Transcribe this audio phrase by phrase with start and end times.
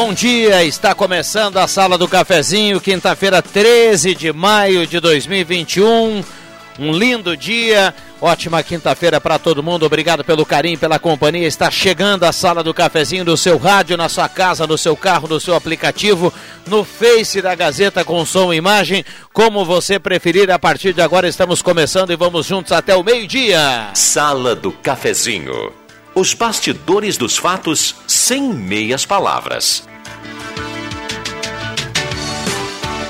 [0.00, 0.62] Bom dia.
[0.62, 6.22] Está começando a Sala do Cafezinho, quinta-feira, 13 de maio de 2021.
[6.78, 9.84] Um lindo dia, ótima quinta-feira para todo mundo.
[9.84, 11.48] Obrigado pelo carinho, pela companhia.
[11.48, 15.26] Está chegando a Sala do Cafezinho no seu rádio, na sua casa, no seu carro,
[15.26, 16.32] no seu aplicativo,
[16.68, 20.48] no Face da Gazeta com som e imagem, como você preferir.
[20.48, 23.90] A partir de agora estamos começando e vamos juntos até o meio-dia.
[23.94, 25.87] Sala do Cafezinho.
[26.18, 29.88] Os bastidores dos fatos sem meias palavras.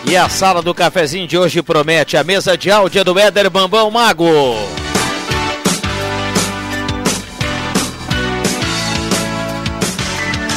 [0.05, 3.91] E a sala do cafezinho de hoje promete a mesa de áudio do Éder Bambão
[3.91, 4.29] Mago.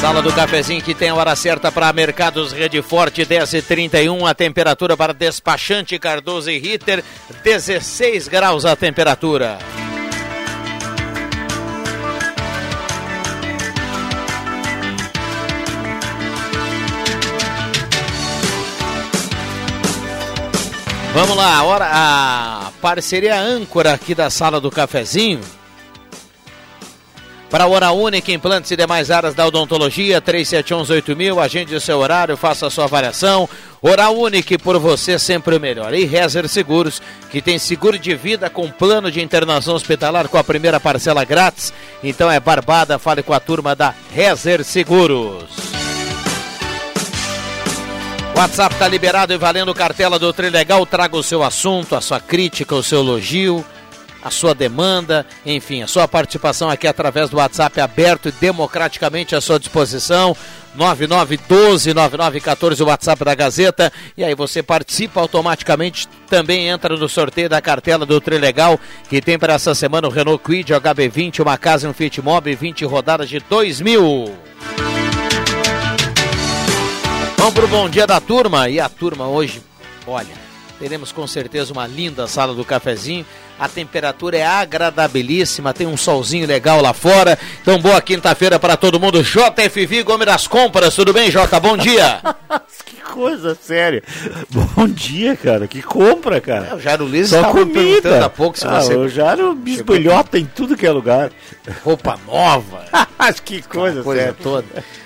[0.01, 4.25] Sala do cafezinho que tem a hora certa para Mercados Rede Forte 10 e 31
[4.25, 7.01] a temperatura para despachante Cardoso e Ritter
[7.45, 9.57] 16 graus a temperatura.
[21.13, 25.41] Vamos lá, hora, a parceria âncora aqui da sala do cafezinho.
[27.49, 32.37] Para a Hora Única, implantes e demais áreas da odontologia, 37118000, agende o seu horário,
[32.37, 33.47] faça a sua avaliação.
[33.81, 35.93] Hora Única, por você sempre o melhor.
[35.93, 40.43] E Rezer Seguros, que tem seguro de vida com plano de internação hospitalar com a
[40.45, 41.73] primeira parcela grátis.
[42.01, 45.90] Então é barbada, fale com a turma da Rezer Seguros.
[48.35, 50.85] WhatsApp está liberado e valendo cartela do Trilegal.
[50.85, 53.63] Traga o seu assunto, a sua crítica, o seu elogio,
[54.23, 59.41] a sua demanda, enfim, a sua participação aqui através do WhatsApp aberto e democraticamente à
[59.41, 60.35] sua disposição.
[60.77, 63.91] 9912-9914, o WhatsApp da Gazeta.
[64.15, 69.37] E aí você participa automaticamente, também entra no sorteio da cartela do Trilegal, que tem
[69.37, 73.29] para essa semana o Renault Quid HB20, uma casa e um Fit Mob, 20 rodadas
[73.29, 74.33] de 2 mil.
[77.41, 78.69] Vamos pro bom dia da turma.
[78.69, 79.63] E a turma hoje,
[80.05, 80.29] olha,
[80.77, 83.25] teremos com certeza uma linda sala do cafezinho.
[83.61, 87.37] A temperatura é agradabilíssima, tem um solzinho legal lá fora.
[87.61, 89.21] Então, boa quinta-feira para todo mundo.
[89.21, 91.59] JFV Gomes das Compras, tudo bem, Jota?
[91.59, 92.23] Bom dia.
[92.83, 94.01] que coisa séria.
[94.49, 95.67] Bom dia, cara.
[95.67, 96.69] Que compra, cara.
[96.71, 97.79] É, o Jairo Liz Só estava comida.
[97.79, 98.95] perguntando há pouco se ah, você...
[98.95, 101.29] O Jairo bisbilhota em tudo que é lugar.
[101.85, 102.83] Roupa nova.
[103.45, 104.35] que coisa, coisa séria.
[104.41, 104.65] toda.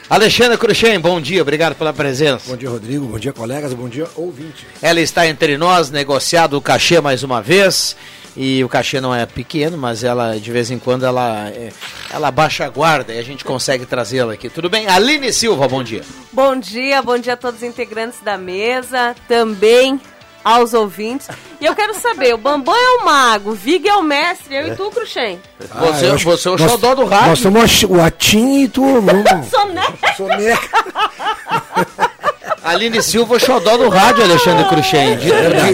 [0.09, 2.49] Alexandre Cruxem, bom dia, obrigado pela presença.
[2.49, 3.05] Bom dia, Rodrigo.
[3.05, 3.73] Bom dia, colegas.
[3.73, 4.65] Bom dia, ouvinte.
[4.81, 7.97] Ela está entre nós, negociado o cachê mais uma vez.
[8.37, 11.71] E o cachê não é pequeno, mas ela de vez em quando ela, é,
[12.13, 14.49] ela baixa a guarda e a gente consegue trazê-la aqui.
[14.49, 14.87] Tudo bem?
[14.87, 16.01] Aline Silva, bom dia.
[16.33, 20.01] Bom dia, bom dia a todos os integrantes da mesa, também
[20.43, 21.29] aos ouvintes.
[21.61, 24.67] E eu quero saber, o Bambam é o mago, o Vig é o mestre, eu
[24.67, 25.39] e tu, Cruxem.
[25.79, 27.27] Você, eu acho- você é o nós- xodó do rádio.
[27.29, 28.83] Nós somos o Atim e tu.
[29.49, 30.13] Soneca!
[30.17, 30.69] Soneca.
[32.63, 35.17] Aline Silva, o xodó do rádio, Alexandre Cruxem.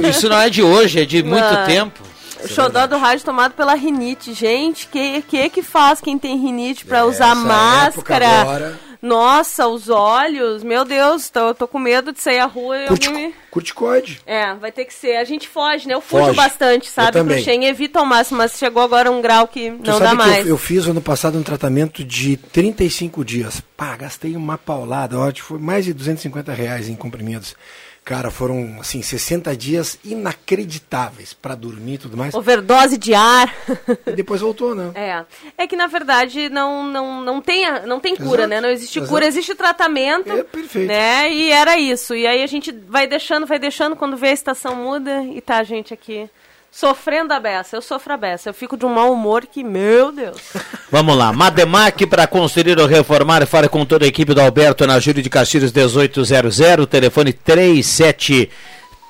[0.09, 2.10] Isso não é de hoje, é de muito tempo.
[2.43, 4.33] O xodó do rádio tomado pela rinite.
[4.33, 8.41] Gente, que que, que faz quem tem rinite pra usar Essa máscara?
[8.41, 8.79] agora.
[9.01, 13.07] Nossa, os olhos, meu Deus, tô, tô com medo de sair à rua e Curti,
[13.07, 13.33] alguém me...
[13.49, 14.21] Curticoide.
[14.27, 15.15] É, vai ter que ser.
[15.15, 15.95] A gente foge, né?
[15.95, 16.35] Eu fujo Foge.
[16.37, 17.37] bastante, Eu sabe, também.
[17.37, 17.65] Cruxem?
[17.65, 20.45] Evita ao máximo, mas chegou agora um grau que Tu não dá que mais.
[20.45, 23.59] eu, eu fiz ano passado um tratamento de 35 dias.
[23.75, 25.17] Pá, gastei uma paulada.
[25.17, 27.55] Ó, foi mais de 250 reais em comprimidos.
[28.11, 32.33] Cara, foram, assim, 60 dias inacreditáveis pra dormir e tudo mais.
[32.33, 33.55] Overdose de ar.
[34.05, 34.91] E depois voltou, né?
[34.95, 35.23] É.
[35.57, 38.59] É que na verdade não, não, não, tem, não tem cura, Exato, né?
[38.59, 39.13] Não existe exato.
[39.13, 40.29] cura, existe tratamento.
[40.29, 40.89] É, perfeito.
[40.89, 41.31] Né?
[41.31, 42.13] E era isso.
[42.13, 45.59] E aí a gente vai deixando, vai deixando, quando vê a estação muda e tá
[45.59, 46.29] a gente aqui
[46.71, 47.75] sofrendo a beça.
[47.75, 48.49] Eu sofro a beça.
[48.49, 50.41] Eu fico de um mau humor que, meu Deus.
[50.89, 54.99] Vamos lá, Mademac para construir ou reformar, fale com toda a equipe do Alberto na
[54.99, 57.33] Júlio de Castilhos 1800, telefone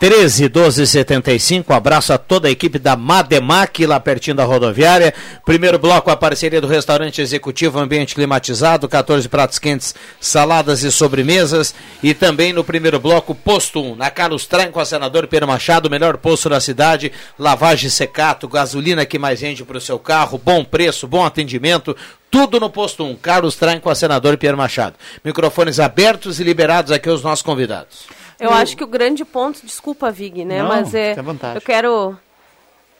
[0.01, 1.71] 13 12 75.
[1.71, 5.13] Abraço a toda a equipe da Mademac, lá pertinho da rodoviária.
[5.45, 11.75] Primeiro bloco, a parceria do restaurante executivo Ambiente Climatizado, 14 pratos quentes, saladas e sobremesas.
[12.01, 15.87] E também no primeiro bloco, posto 1, na Carlos Traem com a senador Pedro Machado,
[15.87, 20.63] melhor posto da cidade, lavagem secato, gasolina que mais rende para o seu carro, bom
[20.63, 21.95] preço, bom atendimento.
[22.31, 23.17] Tudo no posto 1.
[23.17, 24.95] Carlos Traem com a senador Pierre Machado.
[25.23, 28.20] Microfones abertos e liberados aqui aos nossos convidados.
[28.41, 30.61] Eu acho que o grande ponto, desculpa, Vig, né?
[30.61, 31.15] Não, mas é.
[31.55, 32.17] Eu quero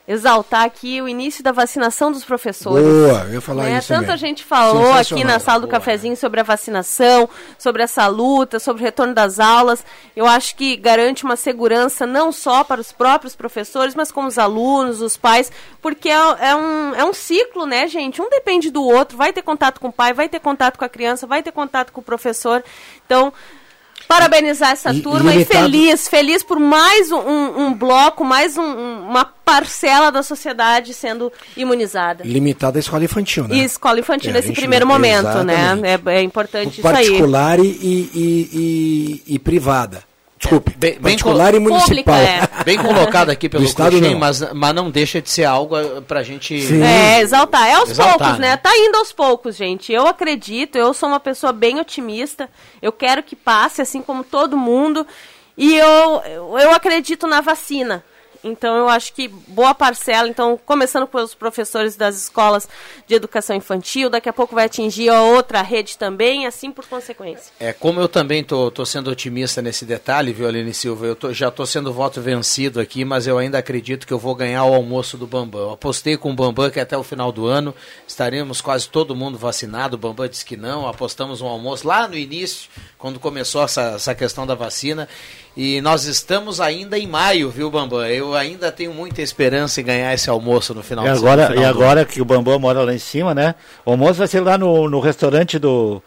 [0.06, 2.84] exaltar aqui o início da vacinação dos professores.
[2.84, 3.78] Boa, eu ia falar né?
[3.78, 4.16] isso Tanta mesmo.
[4.16, 5.78] gente falou aqui na sala do Boa.
[5.78, 9.84] cafezinho sobre a vacinação, sobre essa luta, sobre o retorno das aulas.
[10.16, 14.38] Eu acho que garante uma segurança não só para os próprios professores, mas como os
[14.38, 18.20] alunos, os pais, porque é, é um, é um ciclo, né, gente?
[18.20, 20.88] Um depende do outro, vai ter contato com o pai, vai ter contato com a
[20.88, 22.64] criança, vai ter contato com o professor.
[23.06, 23.32] Então,
[24.08, 29.08] parabenizar essa E- turma e, feliz, feliz por mais um, um- bloco, mais um- um-
[29.08, 32.24] uma parcela da sociedade sendo imunizada.
[32.24, 33.56] Limitada à escola infantil, né?
[33.56, 35.54] E escola infantil É, nesse primeiro não- momento, né?
[35.54, 36.08] Exatamente.
[36.08, 36.94] É, é importante isso aí.
[36.94, 40.02] particular e, e, e- e- e privada.
[40.42, 41.86] Desculpe, bem- bem particular e municipal.
[41.86, 42.64] Pública, é.
[42.64, 44.18] Bem colocado aqui pelo Do Estado, não.
[44.18, 46.60] mas, mas não deixa de ser algo para a gente.
[46.60, 46.82] Sim.
[46.82, 47.68] É, exaltar.
[47.68, 48.50] É aos Exaltar, poucos, né?
[48.50, 48.56] né?
[48.56, 49.92] Tá indo aos poucos, gente.
[49.92, 52.50] Eu acredito, eu sou uma pessoa bem otimista.
[52.82, 55.06] Eu quero que passe, assim como todo mundo.
[55.56, 56.22] E eu
[56.60, 58.02] eu acredito na vacina.
[58.44, 62.68] Então, eu acho que boa parcela, então, começando pelos professores das escolas
[63.06, 67.52] de educação infantil, daqui a pouco vai atingir a outra rede também, assim por consequência.
[67.60, 71.06] É, como eu também tô, tô sendo otimista nesse detalhe, viu, Aline Silva?
[71.06, 74.34] Eu tô- já tô sendo voto vencido aqui, mas eu ainda acredito que eu vou
[74.34, 75.60] ganhar o almoço do Bambam.
[75.60, 77.72] Eu apostei com o Bambam que até o final do ano
[78.08, 79.94] estaremos quase todo mundo vacinado.
[79.94, 80.88] O Bambam disse que não.
[80.88, 82.68] Apostamos um almoço lá no início,
[82.98, 85.08] quando começou essa, essa questão da vacina.
[85.56, 88.06] E nós estamos ainda em maio, viu, Bambam?
[88.06, 92.04] Eu ainda tenho muita esperança em ganhar esse almoço no final E agora, e agora
[92.04, 93.54] que o Bambam mora lá em cima, né?
[93.84, 96.02] O almoço vai ser lá no, no restaurante do,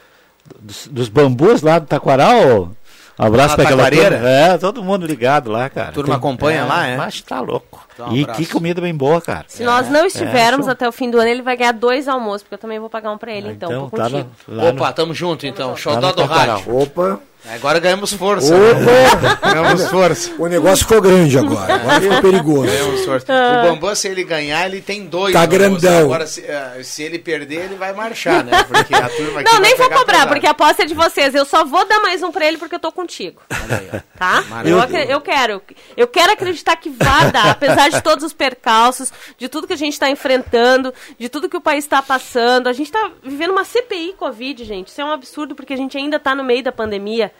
[0.59, 2.71] dos, dos bambus lá do Taquaral.
[3.17, 4.29] Um abraço para aquela turma.
[4.29, 5.91] É, todo mundo ligado lá, cara.
[5.91, 6.97] turma acompanha lá, é?
[6.97, 7.84] Mas tá louco.
[7.95, 8.39] Então, um e abraço.
[8.41, 9.45] que comida bem boa, cara.
[9.47, 10.71] Se nós não estivermos show.
[10.73, 13.09] até o fim do ano, ele vai ganhar dois almoços, porque eu também vou pagar
[13.11, 13.69] um pra ele, então.
[13.71, 14.29] então tô tá contigo.
[14.49, 15.73] lá, lá Opa, no- tamo junto então.
[15.73, 16.77] no do rádio.
[16.77, 17.21] Opa,
[17.53, 18.57] Agora ganhamos força.
[18.57, 18.71] né?
[18.71, 19.49] opa.
[19.53, 20.31] Ganhamos força.
[20.39, 21.75] o negócio ficou grande agora.
[21.85, 22.65] Agora ficou perigoso.
[22.65, 23.25] Ganhamos força.
[23.31, 25.31] O Bambam, se ele ganhar, ele tem dois.
[25.33, 26.05] Tá grandão.
[26.05, 28.63] Agora, se, eh, se ele perder, ele vai marchar, né?
[28.63, 30.27] Porque a turma aqui Não, vai nem vou cobrar, pesado.
[30.29, 31.35] porque a aposta é de vocês.
[31.35, 33.39] Eu só vou dar mais um pra ele porque eu tô contigo.
[33.51, 34.01] Olha aí.
[34.17, 34.43] Tá?
[34.49, 35.03] Maravilha.
[35.03, 35.61] Eu, eu quero.
[35.95, 39.77] Eu quero acreditar que vai dar, apesar de todos os percalços, de tudo que a
[39.77, 42.67] gente está enfrentando, de tudo que o país está passando.
[42.67, 44.87] A gente está vivendo uma CPI Covid, gente.
[44.89, 47.31] Isso é um absurdo porque a gente ainda está no meio da pandemia.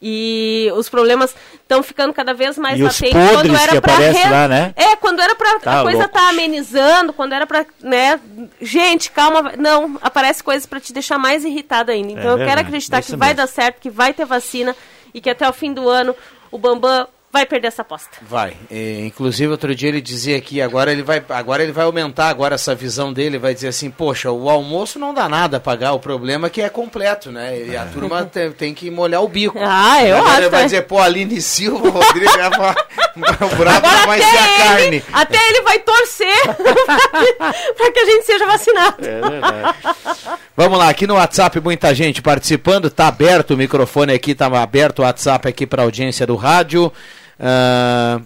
[0.00, 3.18] E os problemas estão ficando cada vez mais E latentes.
[3.18, 4.74] que pra aparecem lá, né?
[4.76, 6.12] É, quando era pra Tá a coisa louco.
[6.12, 8.20] tá amenizando, quando era pra, né,
[8.60, 12.12] gente, calma, não, aparece coisas pra te deixar mais irritado ainda.
[12.12, 13.38] Então É eu quero acreditar isso que vai mesmo.
[13.38, 14.76] dar certo, que vai ter vacina
[15.14, 16.14] e que até o fim do ano
[16.50, 18.08] o Bambam vai perder essa aposta.
[18.22, 18.56] Vai.
[18.70, 22.54] É, inclusive, outro dia ele dizia que agora ele vai, agora ele vai aumentar agora
[22.54, 26.00] essa visão dele, vai dizer assim, poxa, o almoço não dá nada a pagar, o
[26.00, 27.58] problema é que é completo, né?
[27.66, 29.58] E a turma tem, tem que molhar o bico.
[29.60, 30.64] Ah, eu Agora acho, Ele vai é.
[30.64, 35.04] dizer, pô, Aline Silva, Rodrigo, o brabo Agora não vai até ser a ele, carne.
[35.12, 36.42] até ele vai torcer
[37.76, 38.96] para que a gente seja vacinado.
[39.06, 39.78] É verdade.
[40.56, 45.00] Vamos lá, aqui no WhatsApp muita gente participando, tá aberto o microfone aqui, tá aberto
[45.00, 46.92] o WhatsApp aqui para audiência do rádio.
[47.38, 48.20] Ah,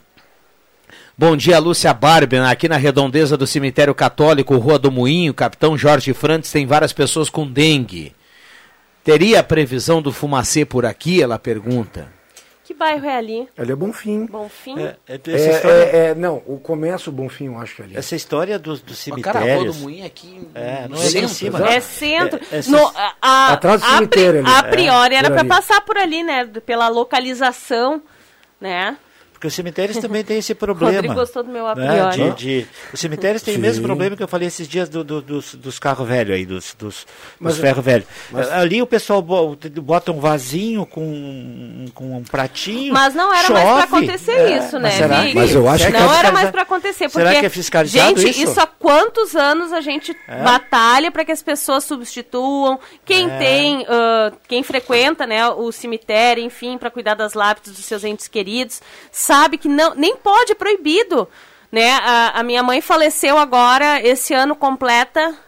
[1.17, 6.15] Bom dia, Lúcia Barben, aqui na redondeza do cemitério católico, Rua do Moinho, Capitão Jorge
[6.15, 8.15] Frantes, tem várias pessoas com dengue.
[9.05, 11.23] Teria a previsão do fumacê por aqui?
[11.23, 12.09] Ela pergunta.
[12.65, 13.49] Que bairro é ali?
[13.59, 14.25] Ali é Bonfim.
[14.25, 14.79] Bonfim?
[14.79, 17.85] É, é, essa, É, história, é, é, não, o começo Bonfim, eu acho que é
[17.85, 17.97] ali.
[17.99, 19.77] essa história dos, dos Mas, cara, a Rua do cemitérios.
[19.83, 21.65] Moinho aqui É, não é nem em centro, cima, né?
[21.67, 21.77] né?
[21.77, 22.41] É centro.
[22.51, 24.49] É, é No, a, a, Atrás do a, cemitério ali.
[24.57, 26.47] a priori É, era para passar por ali, né?
[26.65, 28.01] Pela localização,
[28.61, 28.97] né?
[29.41, 30.93] Porque os cemitérios também têm esse problema.
[30.93, 32.11] Rodrigo gostou do meu né?
[32.11, 33.87] De, de- os cemitérios têm o mesmo Sim.
[33.87, 37.07] problema que eu falei esses dias do- do- dos, dos carros velhos aí, dos, dos,
[37.39, 38.07] Mas- dos ferros velhos.
[38.53, 42.93] Ali o pessoal bo- bota um vasinho com, com um pratinho.
[42.93, 43.75] Mas não era mais chove.
[43.87, 44.91] para acontecer É, isso, mas né?
[44.91, 45.29] será Vig?
[45.31, 47.41] que- Mas eu acho será que é não era fiscaliza- mais para acontecer, porque Será
[47.41, 48.61] que é fiscalizado gente, isso?
[48.61, 53.39] há quantos anos a gente batalha para que as pessoas substituam quem É.
[53.39, 58.29] tem, ah, quem frequenta, né, o cemitério, enfim, para cuidar das lápides dos seus entes
[58.29, 58.83] queridos,
[59.31, 61.29] sabe que não, nem pode, é proibido,
[61.71, 61.93] né?
[62.03, 65.39] A, a minha mãe faleceu agora esse ano completa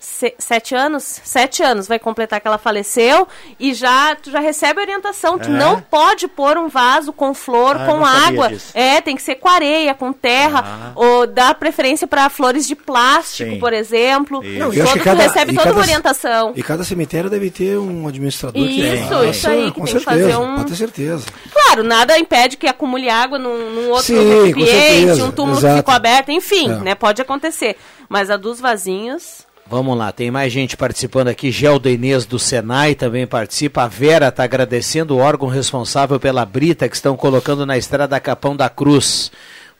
[0.00, 3.26] se- sete anos, sete anos vai completar que ela faleceu
[3.58, 5.38] e já tu já recebe orientação.
[5.38, 5.52] Tu É?
[5.52, 8.50] não pode pôr um vaso com flor, Ah, com água.
[8.74, 10.92] É, tem que ser com areia, com terra, Ah.
[10.94, 13.58] ou dar preferência para flores de plástico, Sim.
[13.58, 14.42] por exemplo.
[14.44, 14.58] Isso.
[14.58, 16.52] Não, eu acho Todo, que cada- tu recebe toda uma cada- orientação.
[16.54, 19.94] E cada cemitério deve ter um administrador que Isso, faça, isso aí, que com tem
[19.94, 21.24] que certeza, fazer um- pode ter certeza.
[21.52, 25.74] Claro, nada impede que acumule água num, num outro Sim, recipiente, um túmulo exato.
[25.74, 26.76] que ficou aberto, enfim, É.
[26.76, 26.94] né?
[26.94, 27.76] Pode acontecer.
[28.08, 29.46] Mas a dos vasinhos.
[29.70, 31.50] Vamos lá, tem mais gente participando aqui.
[31.50, 33.82] Geldo Inês do Senai também participa.
[33.82, 38.56] A Vera está agradecendo o órgão responsável pela brita que estão colocando na estrada Capão
[38.56, 39.30] da Cruz.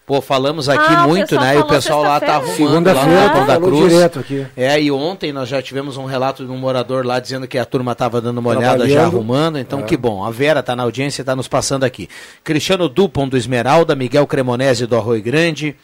[0.05, 1.57] Pô, falamos aqui Ah, muito, né?
[1.57, 3.93] E o pessoal lá tá arrumando lá no Capão da Cruz.
[3.93, 4.47] direto aqui.
[4.57, 7.65] É, e ontem nós já tivemos um relato de um morador lá dizendo que a
[7.65, 9.59] turma estava dando uma olhada já arrumando.
[9.59, 9.83] Então, É.
[9.83, 10.25] que bom.
[10.25, 12.09] A Vera está na audiência e está nos passando aqui.
[12.45, 15.77] Cristiano Dupont do Esmeralda, Miguel Cremonese do Arroio Grande.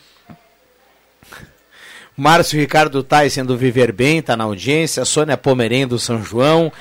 [2.16, 6.72] Márcio Ricardo Tyson do Viver Bem está na audiência, Sônia Pomerém do São João,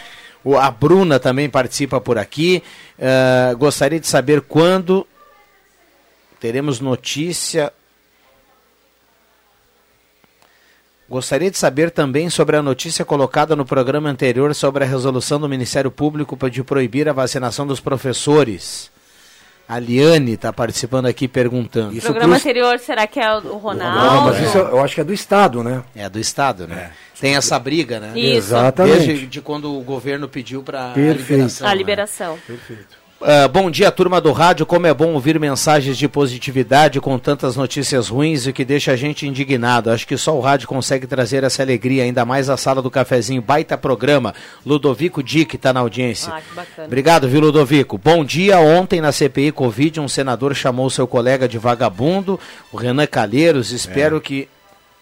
[0.59, 2.61] a Bruna também participa por aqui.
[2.99, 5.07] Ah, gostaria de saber quando
[6.39, 7.71] teremos notícia.
[11.09, 15.49] Gostaria de saber também sobre a notícia colocada no programa anterior sobre a resolução do
[15.49, 18.92] Ministério Público de proibir a vacinação dos professores.
[19.67, 21.93] A Liane está participando aqui perguntando.
[21.95, 24.05] Isso programa cruz- anterior, será que é o Ronaldo?
[24.15, 25.81] Não, mas isso eu acho que é do Estado, né?
[25.95, 26.91] É do Estado, né?
[27.19, 28.11] Tem essa briga, né?
[28.19, 28.37] Isso.
[28.37, 29.05] Exatamente.
[29.07, 31.29] Desde de quando o governo pediu para a Perfeito.
[31.31, 31.67] liberação.
[31.67, 31.75] A né?
[31.77, 32.39] liberação.
[33.25, 34.65] Ah, bom dia, turma do rádio.
[34.65, 38.97] Como é bom ouvir mensagens de positividade com tantas notícias ruins e que deixa a
[38.97, 39.89] gente indignado.
[39.89, 43.41] Acho que só o rádio consegue trazer essa alegria, ainda mais a sala do cafezinho.
[43.41, 44.35] Baita programa.
[44.65, 46.33] Ludovico Dick está na audiência.
[46.33, 46.85] Ah, que bacana.
[46.85, 47.97] Obrigado, viu, Ludovico?
[47.97, 48.59] Bom dia.
[48.59, 52.37] Ontem, na CPI Covid, um senador chamou seu colega de vagabundo,
[52.73, 53.71] o Renan Calheiros.
[53.71, 54.49] Espero que.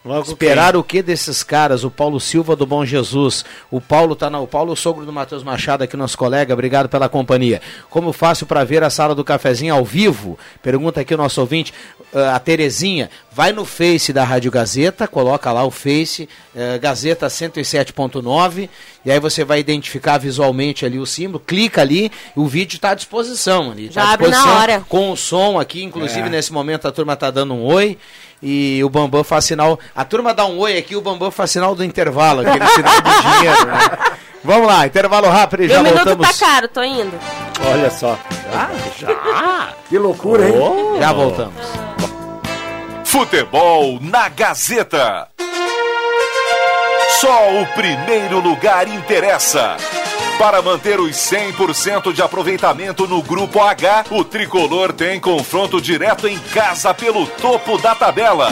[0.03, 1.84] Logo Esperar o que desses caras?
[1.84, 3.46] O Paulo Silva do Bom Jesus.
[3.70, 6.53] O Paulo tá na, o Paulo, o sogro do Matheus Machado, aqui nosso colega.
[6.55, 7.62] Obrigado pela companhia.
[7.88, 10.39] Como faço para ver a sala do cafezinho ao vivo?
[10.63, 11.72] Pergunta aqui o nosso ouvinte,
[12.15, 13.12] ah, a Terezinha.
[13.31, 18.70] Vai no Face da Rádio Gazeta, coloca lá o Face, eh, Gazeta 107.9,
[19.05, 22.96] e aí você vai identificar visualmente ali o símbolo, clica ali, o vídeo está à
[22.96, 23.88] disposição ali.
[23.88, 24.84] tá Já à abre na hora.
[24.89, 26.29] Com o som aqui, inclusive É.
[26.29, 27.98] nesse momento a turma tá dando um oi.
[28.43, 29.79] E o Bambam faz sinal.
[29.95, 33.10] A turma dá um oi aqui, o Bambam faz sinal do intervalo, aquele sinal do
[33.38, 33.65] dinheiro.
[33.65, 33.98] Né?
[34.43, 36.39] Vamos lá, intervalo rápido e já minuto voltamos.
[36.39, 37.13] tá caro, tô indo.
[37.71, 38.17] Olha só.
[39.88, 40.55] Que loucura, hein?
[41.00, 41.53] Já voltamos.
[43.05, 45.27] Futebol na Gazeta.
[47.19, 49.77] Só o primeiro lugar interessa.
[50.41, 56.39] Para manter os 100% de aproveitamento no Grupo H, o tricolor tem confronto direto em
[56.39, 58.50] casa pelo topo da tabela.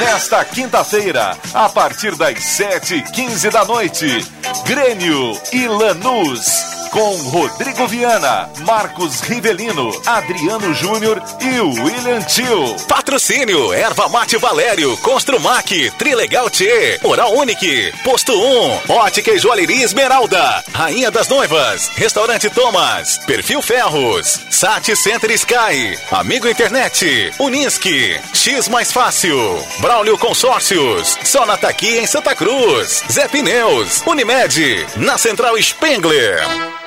[0.00, 4.26] Nesta quinta-feira, a partir das 7h15 da noite,
[4.66, 6.79] Grêmio e Lanús.
[6.90, 12.74] Com Rodrigo Viana, Marcos Rivelino, Adriano Júnior e William Tio.
[12.88, 20.64] Patrocínio, Erva Mate Valério, Construmac, Trilegal T, Oral Unique, Posto 1, Ótica e Joalheria Esmeralda,
[20.72, 28.90] Rainha das Noivas, Restaurante Thomas, Perfil Ferros, Sat Center Sky, Amigo Internet, Unisque, X Mais
[28.90, 36.79] Fácil, Braulio Consórcios, Sonata aqui em Santa Cruz, Zé Pneus, Unimed, na Central Spengler.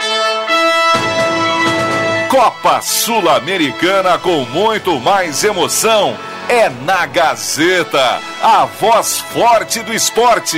[2.33, 6.17] Copa Sul-Americana com muito mais emoção.
[6.49, 10.57] É na Gazeta, a voz forte do esporte.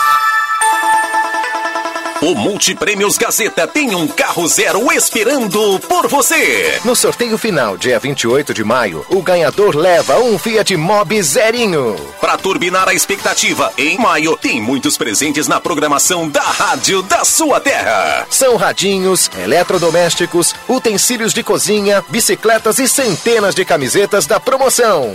[2.31, 6.79] O Multiprêmios Gazeta tem um carro zero esperando por você.
[6.85, 11.97] No sorteio final, dia 28 de maio, o ganhador leva um Fiat Mobi zerinho.
[12.21, 17.59] Para turbinar a expectativa, em maio tem muitos presentes na programação da Rádio da sua
[17.59, 18.25] terra.
[18.29, 25.13] São radinhos, eletrodomésticos, utensílios de cozinha, bicicletas e centenas de camisetas da promoção.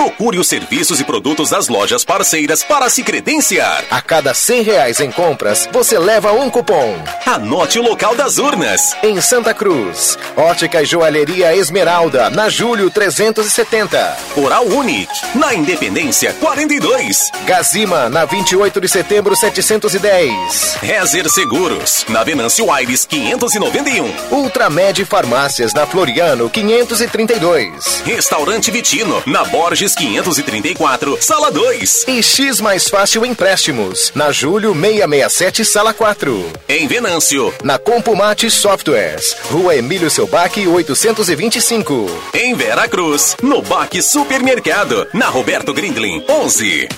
[0.00, 3.84] Procure os serviços e produtos das lojas parceiras para se credenciar.
[3.90, 6.96] A cada 100 reais em compras, você leva um cupom.
[7.26, 8.96] Anote o local das urnas.
[9.02, 14.16] Em Santa Cruz, Ótica e Joalheria Esmeralda, na Julho 370.
[14.38, 17.30] Oral Unique, na Independência 42.
[17.44, 20.78] Gazima, na 28 de setembro 710.
[20.80, 24.10] Rezer Seguros, na Venâncio Aires 591.
[24.30, 28.02] Ultramed Farmácias, na Floriano 532.
[28.06, 32.04] Restaurante Vitino, na Borges 534, Sala 2.
[32.08, 36.52] E X Mais Fácil Empréstimos, na Julho 667, Sala 4.
[36.68, 42.06] Em Venâncio, Na Compumate Softwares, Rua Emílio Selbac 825.
[42.34, 46.88] em Vera Cruz, no Baque Supermercado, na Roberto Grindlin 11.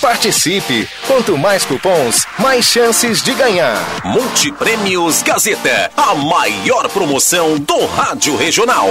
[0.00, 0.88] Participe!
[1.06, 3.78] Quanto mais cupons, mais chances de ganhar.
[4.04, 8.90] Multiprêmios Gazeta, a maior promoção do rádio regional.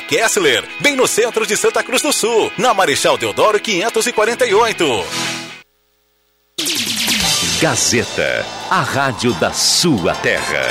[0.00, 5.04] Kessler, bem no centro de Santa Cruz do Sul, na Marechal Deodoro 548.
[7.60, 10.62] Gazeta, a rádio da sua terra.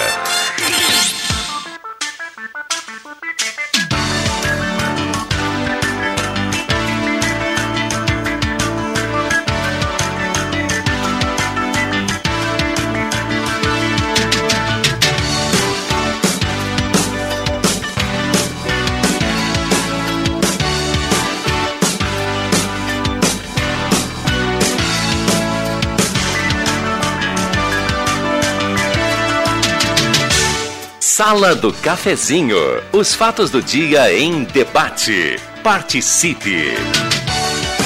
[31.15, 32.57] Sala do Cafezinho.
[32.91, 35.39] Os fatos do dia em debate.
[35.63, 36.73] Participe.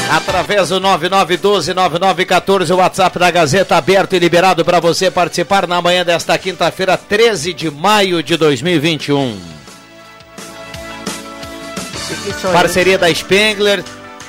[0.10, 6.04] Através do 9912-9914, o WhatsApp da Gazeta aberto e liberado para você participar na manhã
[6.04, 9.40] desta quinta-feira, 13 de maio de 2021.
[12.52, 13.84] Parceria da Spengler.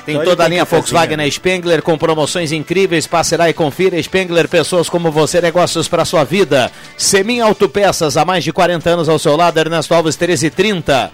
[0.05, 3.07] Tem Só toda a linha Volkswagen na Spengler com promoções incríveis.
[3.07, 4.03] Passe lá e confira.
[4.03, 6.71] Spengler, pessoas como você, negócios para sua vida.
[6.97, 9.59] Semin Autopeças, há mais de 40 anos ao seu lado.
[9.59, 11.11] Ernesto Alves 1330.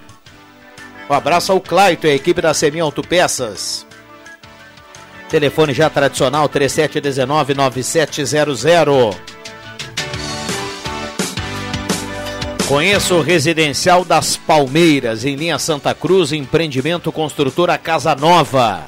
[1.08, 3.84] Um abraço ao Claito e a equipe da Semin Autopeças.
[5.28, 9.16] Telefone já tradicional 3719-9700.
[12.66, 18.84] Conheça o Residencial das Palmeiras, em linha Santa Cruz, empreendimento construtora Casa Nova.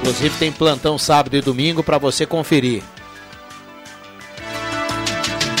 [0.00, 2.82] Inclusive tem plantão sábado e domingo para você conferir.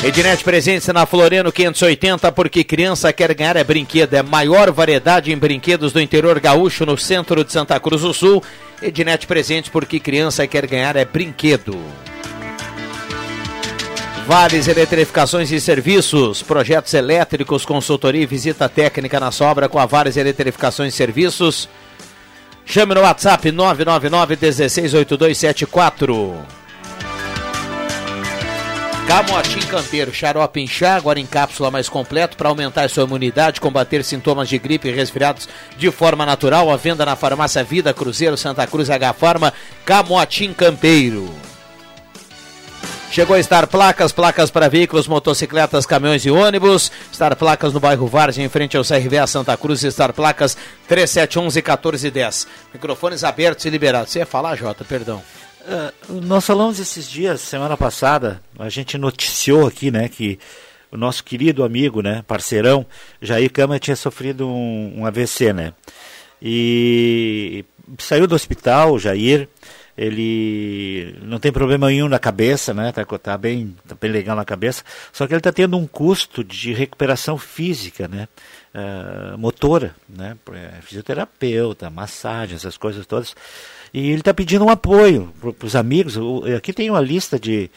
[0.02, 4.14] Ednet Presente na Floriano 580, porque criança quer ganhar é brinquedo.
[4.14, 8.42] É maior variedade em brinquedos do interior gaúcho no centro de Santa Cruz do Sul.
[8.82, 11.78] Ednet Presente, porque criança quer ganhar é brinquedo.
[14.26, 20.16] Vales Eletrificações e Serviços, projetos elétricos, consultoria e visita técnica na sobra com a Vales
[20.16, 21.68] Eletrificações e Serviços.
[22.64, 26.38] Chame no WhatsApp 999 168274.
[29.06, 34.02] Camotim Campeiro, xarope em chá, agora em cápsula mais completo para aumentar sua imunidade, combater
[34.02, 36.70] sintomas de gripe e resfriados de forma natural.
[36.70, 39.52] A venda na farmácia Vida Cruzeiro Santa Cruz H Farma,
[39.84, 41.30] Camotim Campeiro.
[43.10, 46.90] Chegou a Star Placas, placas para veículos, motocicletas, caminhões e ônibus.
[47.12, 49.82] Star Placas no bairro Várzea, em frente ao CRVA Santa Cruz.
[49.82, 50.56] Star Placas
[50.88, 52.46] 3711-1410.
[52.72, 54.10] Microfones abertos e liberados.
[54.10, 54.84] Você ia falar, Jota?
[54.84, 55.22] Perdão.
[55.66, 60.38] Ah, nós falamos esses dias, semana passada, a gente noticiou aqui, né, que
[60.92, 62.84] o nosso querido amigo, né, parceirão,
[63.20, 65.72] Jair Câmara tinha sofrido um, um AVC, né,
[66.40, 67.64] e
[67.98, 69.48] saiu do hospital, Jair.
[69.96, 72.90] Ele não tem problema nenhum na cabeça, né?
[72.90, 74.82] Tá, tá bem, tá bem legal na cabeça.
[75.12, 78.28] Só que ele está tendo um custo de recuperação física, né?
[78.74, 80.36] Uh, motora, né?
[80.52, 83.36] É, fisioterapeuta, massagem, essas coisas todas.
[83.94, 86.16] E ele está pedindo um apoio para os amigos.
[86.56, 87.70] Aqui tem uma lista de.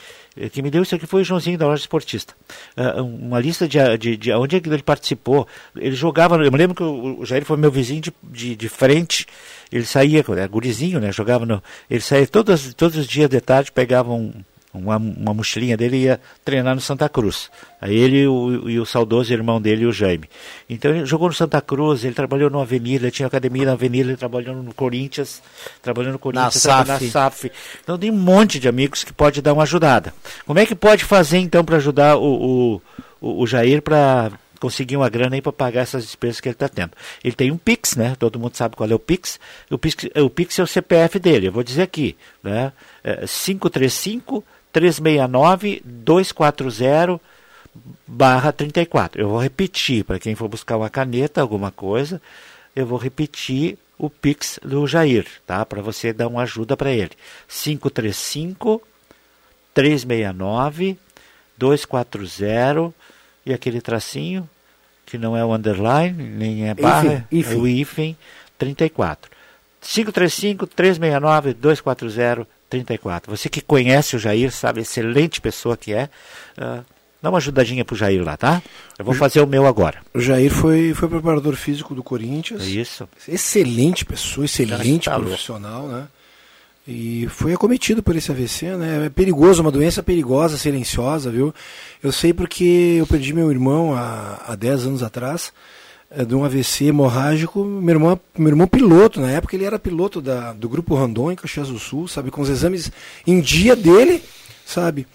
[0.52, 2.34] Que me deu isso aqui foi o Joãozinho da loja esportista.
[2.76, 5.48] Uh, uma lista de, de, de onde ele participou.
[5.76, 6.44] Ele jogava.
[6.44, 9.28] Eu me lembro que o, o Jair foi meu vizinho de, de, de frente.
[9.72, 11.12] Ele saía, era gurizinho, né?
[11.12, 11.62] Jogava no.
[11.90, 14.32] Ele saía todos, todos os dias de tarde, pegava um,
[14.74, 17.50] uma, uma mochilinha dele e ia treinar no Santa Cruz.
[17.82, 20.30] Aí ele e o, e o saudoso irmão dele, o Jaime.
[20.70, 24.18] Então ele jogou no Santa Cruz, ele trabalhou no Avenida, tinha academia na Avenida, ele
[24.18, 25.42] trabalhou no Corinthians,
[25.82, 26.88] trabalhou no Corinthians, na SAF.
[26.88, 27.52] na SAF.
[27.84, 30.14] Então tem um monte de amigos que pode dar uma ajudada.
[30.46, 32.82] Como é que pode fazer então para ajudar o,
[33.22, 36.68] o, o Jair para conseguir uma grana aí para pagar essas despesas que ele está
[36.68, 36.92] tendo.
[37.24, 38.16] Ele tem um Pix, né?
[38.18, 39.40] Todo mundo sabe qual é o Pix.
[39.70, 41.48] O Pix, o Pix é o CPF dele.
[41.48, 42.72] Eu vou dizer aqui, né?
[43.04, 47.20] É 535 369 240
[48.06, 49.22] barra 34.
[49.22, 52.22] Eu vou repetir, para quem for buscar uma caneta, alguma coisa,
[52.76, 55.66] eu vou repetir o Pix do Jair, tá?
[55.66, 57.12] Para você dar uma ajuda para ele.
[57.48, 58.82] 535
[59.74, 60.98] 369
[61.58, 62.94] 240
[63.48, 64.48] e aquele tracinho
[65.06, 68.18] que não é o underline, nem é barra, ifem, é o hífen
[68.58, 69.32] 34.
[69.80, 73.32] 535 369 240 34.
[73.36, 76.10] Você que conhece o Jair, sabe, excelente pessoa que é.
[76.58, 76.84] Uh,
[77.22, 78.62] dá uma ajudadinha pro Jair lá, tá?
[79.00, 80.02] Eu vou fazer o meu agora.
[80.14, 82.66] O Jair foi, foi preparador físico do Corinthians.
[82.66, 83.08] Isso.
[83.26, 86.08] Excelente pessoa, excelente tá profissional, né?
[86.88, 89.08] E foi acometido por esse AVC, né?
[89.08, 91.54] É perigoso, uma doença perigosa, silenciosa, viu?
[92.02, 95.52] Eu sei porque eu perdi meu irmão há, há 10 anos atrás.
[96.10, 97.66] É, de um AVC hemorrágico.
[97.66, 101.36] Meu irmão, meu irmão piloto, na época ele era piloto da, do Grupo Rondon em
[101.36, 102.32] Caxias do Sul, sabe?
[102.32, 102.90] Com os exames
[103.26, 104.24] em dia dele,
[104.66, 105.06] sabe?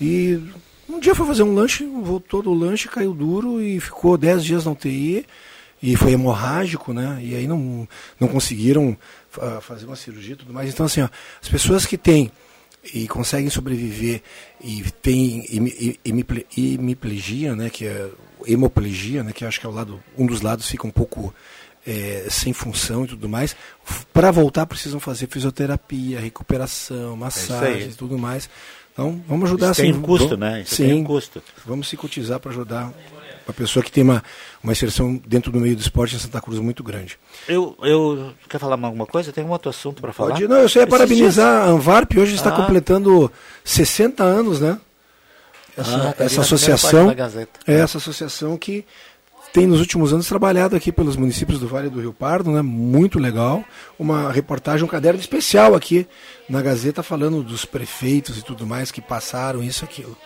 [0.00, 0.40] E
[0.88, 4.64] um dia foi fazer um lanche, voltou do lanche, caiu duro e ficou 10 dias
[4.64, 5.26] na UTI.
[5.82, 7.18] E foi hemorrágico, né?
[7.22, 8.96] E aí não, não conseguiram
[9.60, 10.72] fazer uma cirurgia e tudo mais.
[10.72, 11.08] Então, assim, ó,
[11.40, 12.30] as pessoas que têm
[12.94, 14.22] e conseguem sobreviver
[14.60, 15.44] e têm
[16.54, 17.68] hemiplegia, né?
[17.68, 18.10] Que é
[18.46, 21.34] hemoplegia, né, que acho que é o lado, um dos lados fica um pouco
[21.86, 23.56] é, sem função e tudo mais,
[24.12, 28.48] para voltar precisam fazer fisioterapia, recuperação, massagem e tudo mais.
[28.92, 29.92] Então, vamos ajudar Isso assim.
[29.92, 30.62] Tem custo, né?
[30.62, 31.42] Isso sim, tem custo.
[31.64, 32.92] Vamos se cotizar para ajudar
[33.50, 34.22] uma pessoa que tem uma,
[34.62, 37.18] uma inserção dentro do meio do esporte em Santa Cruz muito grande.
[37.48, 39.32] Eu, eu quer falar alguma coisa?
[39.32, 40.30] Tem um outro assunto para falar?
[40.30, 41.68] Pode, não, eu só ia parabenizar dias...
[41.68, 42.56] a Anvarp, hoje está ah.
[42.56, 43.30] completando
[43.64, 44.78] 60 anos, né?
[45.76, 47.10] essa, ah, essa associação
[47.66, 48.84] é essa associação que
[49.52, 52.62] tem nos últimos anos trabalhado aqui pelos municípios do Vale do Rio Pardo, né?
[52.62, 53.64] Muito legal.
[53.98, 56.06] Uma reportagem, um caderno especial aqui
[56.48, 60.16] na Gazeta falando dos prefeitos e tudo mais que passaram isso aquilo.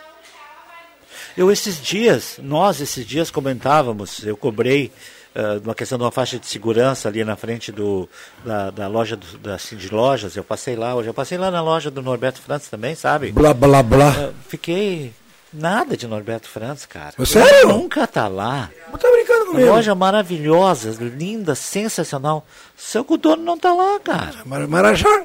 [1.36, 4.92] Eu esses dias, nós esses dias comentávamos, eu cobrei
[5.34, 8.08] uh, uma questão de uma faixa de segurança ali na frente do,
[8.44, 10.36] da, da loja do, da Cindy Lojas.
[10.36, 13.32] Eu passei lá hoje, eu passei lá na loja do Norberto França também, sabe?
[13.32, 14.10] Blá blá blá.
[14.10, 15.12] Uh, fiquei
[15.56, 17.14] Nada de Norberto França, cara.
[17.24, 17.68] sério?
[17.68, 18.70] nunca tá lá.
[18.90, 19.68] Não tá brincando comigo.
[19.68, 22.44] Uma loja maravilhosa, linda, sensacional.
[22.76, 24.42] Seu o dono não tá lá, cara.
[24.44, 25.24] Mar Marajá.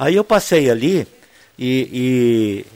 [0.00, 1.06] Aí eu passei ali
[1.56, 2.66] e, e,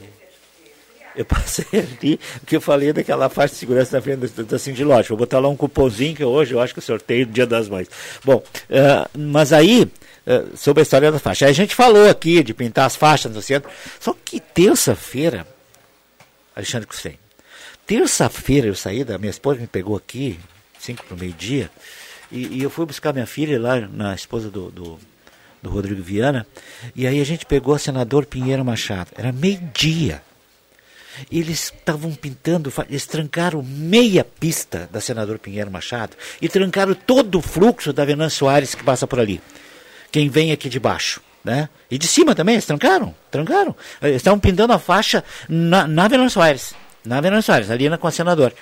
[1.17, 4.83] eu passei ali, que eu falei daquela faixa de segurança na frente da, da Cindy.
[4.83, 7.67] Vou botar lá um cupomzinho que hoje eu acho que eu sorteio no Dia das
[7.67, 7.89] Mães.
[8.23, 11.45] Bom, uh, mas aí, uh, sobre a história da faixa.
[11.45, 13.69] Aí a gente falou aqui de pintar as faixas no centro.
[13.99, 15.45] Só que terça-feira
[16.57, 17.19] Alexandre Custem.
[17.85, 20.39] Terça-feira eu saí, da minha esposa me pegou aqui,
[20.79, 21.69] cinco para o meio-dia,
[22.31, 24.99] e, e, eu fui buscar minha filha lá, na esposa do, do,
[25.61, 26.45] do Rodrigo Viana,
[26.93, 29.11] e aí a gente pegou a senador Pinheiro Machado.
[29.15, 30.21] Era meio-dia.
[31.31, 37.41] Eles estavam pintando, eles trancaram meia pista da senador Pinheiro Machado e trancaram todo o
[37.41, 39.41] fluxo da Venâncio Soares que passa por ali.
[40.11, 41.21] Quem vem aqui de baixo.
[41.43, 41.69] Né?
[41.89, 43.73] E de cima também, eles trancaram, trancaram.
[44.01, 46.73] Eles estavam pintando a faixa na, na Venâncio Soares,
[47.05, 48.53] na Venâncio Soares, ali na com a senador.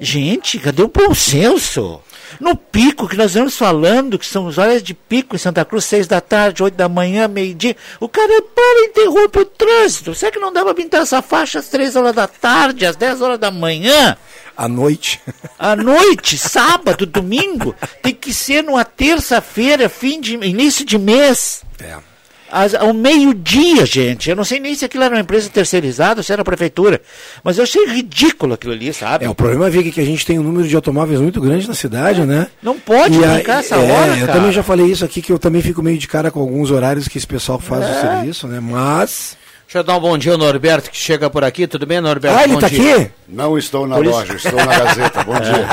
[0.00, 2.02] Gente, cadê o bom senso?
[2.40, 5.84] No pico que nós vamos falando, que são os horas de pico em Santa Cruz,
[5.84, 10.14] seis da tarde, oito da manhã, meio-dia, o cara para e interrompe o trânsito.
[10.14, 13.20] Será que não dá para pintar essa faixa às três horas da tarde, às dez
[13.20, 14.16] horas da manhã?
[14.56, 15.20] À noite.
[15.58, 17.74] À noite, sábado, domingo.
[18.02, 21.62] Tem que ser numa terça-feira, fim de início de mês.
[21.80, 22.13] É
[22.54, 24.30] às- ao meio-dia, gente.
[24.30, 27.00] Eu não sei nem se aquilo era uma empresa terceirizada ou se era a prefeitura.
[27.42, 29.24] Mas eu achei ridículo aquilo ali, sabe?
[29.24, 31.74] É, o problema, é que a gente tem um número de automóveis muito grande na
[31.74, 32.46] cidade, né?
[32.62, 34.32] Não pode E brincar aí- essa é, hora, Eu cara.
[34.38, 37.08] também já falei isso aqui, que eu também fico meio de cara com alguns horários
[37.08, 37.90] que esse pessoal faz É.
[37.90, 38.60] o serviço, né?
[38.60, 39.36] Mas...
[39.66, 41.66] Deixa eu dar um bom dia ao Norberto que chega por aqui.
[41.66, 42.38] Tudo bem, Norberto?
[42.38, 42.96] Ah, ele Bom tá dia.
[42.96, 43.10] aqui?
[43.28, 45.24] Não estou na Por isso- loja, estou na Gazeta.
[45.24, 45.68] Bom dia.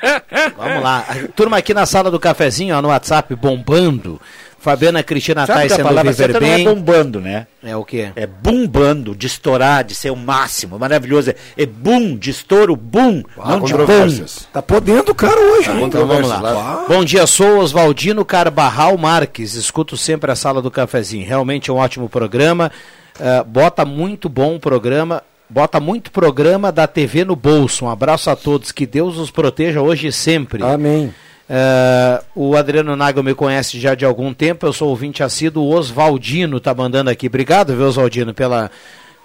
[0.56, 1.04] Vamos lá.
[1.08, 4.18] A Turma aqui na sala do cafezinho, ó, no WhatsApp, bombando.
[4.60, 6.64] Fabiana Cristina Sabe que a Tyson do palavra Viver certa não é Bem.
[6.64, 7.46] bombando, né?
[7.62, 8.10] É o quê?
[8.14, 11.30] É bumbando, de estourar, de ser o máximo, maravilhoso.
[11.30, 14.46] É, é boom, de estouro, boom, não de controvérsias.
[14.52, 15.84] Tá podendo o cara hoje, hein?
[15.84, 16.40] Então vamos lá.
[16.40, 16.84] Lá.
[16.86, 19.54] Bom dia, sou Oswaldino Carbarral Marques.
[19.54, 21.26] Escuto sempre a sala do cafezinho.
[21.26, 22.70] Realmente é um ótimo programa.
[23.18, 25.22] Ah, bota muito bom o programa.
[25.48, 27.84] Bota muito programa da TV no bolso.
[27.86, 28.70] Um abraço a todos.
[28.70, 30.62] Que Deus os proteja hoje e sempre.
[30.62, 31.12] Amém.
[31.52, 34.64] Ah, o Adriano Nago me conhece já de algum tempo.
[34.64, 35.64] Eu sou ouvinte assíduo.
[35.64, 37.26] O Oswaldino tá mandando aqui.
[37.26, 38.70] Obrigado, viu, Oswaldino, pela,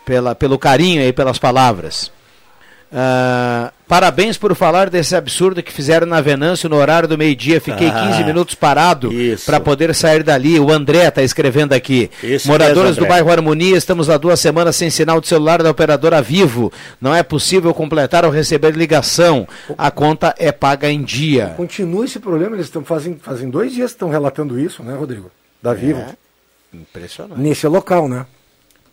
[0.03, 2.11] pela, pelo carinho aí, pelas palavras.
[2.91, 7.61] Ah, parabéns por falar desse absurdo que fizeram na Venâncio no horário do meio-dia.
[7.61, 9.11] Fiquei Ah, 15 minutos parado
[9.45, 10.59] para poder sair dali.
[10.59, 12.09] O André está escrevendo aqui.
[12.23, 15.69] Isso Moradores mesmo, do bairro Harmonia, estamos há duas semanas sem sinal de celular da
[15.71, 16.71] operadora Vivo.
[16.99, 19.47] Não é possível completar ou receber ligação.
[19.77, 21.53] A conta é paga em dia.
[21.57, 25.31] Continua esse problema, eles estão fazem, fazem dois dias que estão relatando isso, né, Rodrigo?
[25.61, 26.03] Da Vivo.
[26.73, 27.39] Impressionante.
[27.39, 28.25] Nesse local, né?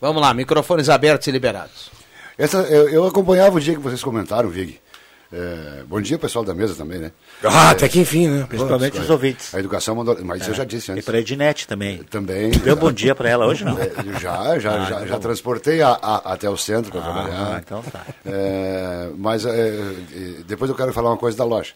[0.00, 1.90] Vamos lá, microfones abertos e liberados.
[2.36, 4.80] Essa, eu, eu acompanhava o dia que vocês comentaram, Vig.
[5.34, 7.10] É, bom dia, pessoal da mesa também, né?
[7.42, 8.44] Ah, até que enfim, né?
[8.46, 9.54] Principalmente os ouvintes.
[9.54, 10.18] A educação mandou.
[10.22, 11.04] Mas isso eu já disse E antes.
[11.06, 12.02] para a Ednet também.
[12.04, 12.50] Também.
[12.50, 13.78] Deu bom dia para ela hoje, não?
[13.78, 17.54] É, eu já, já, já, já transportei a, a- até o centro para trabalhar.
[17.56, 18.04] Ah, então tá.
[18.26, 21.72] É, mas é, é, depois eu quero falar uma coisa da loja.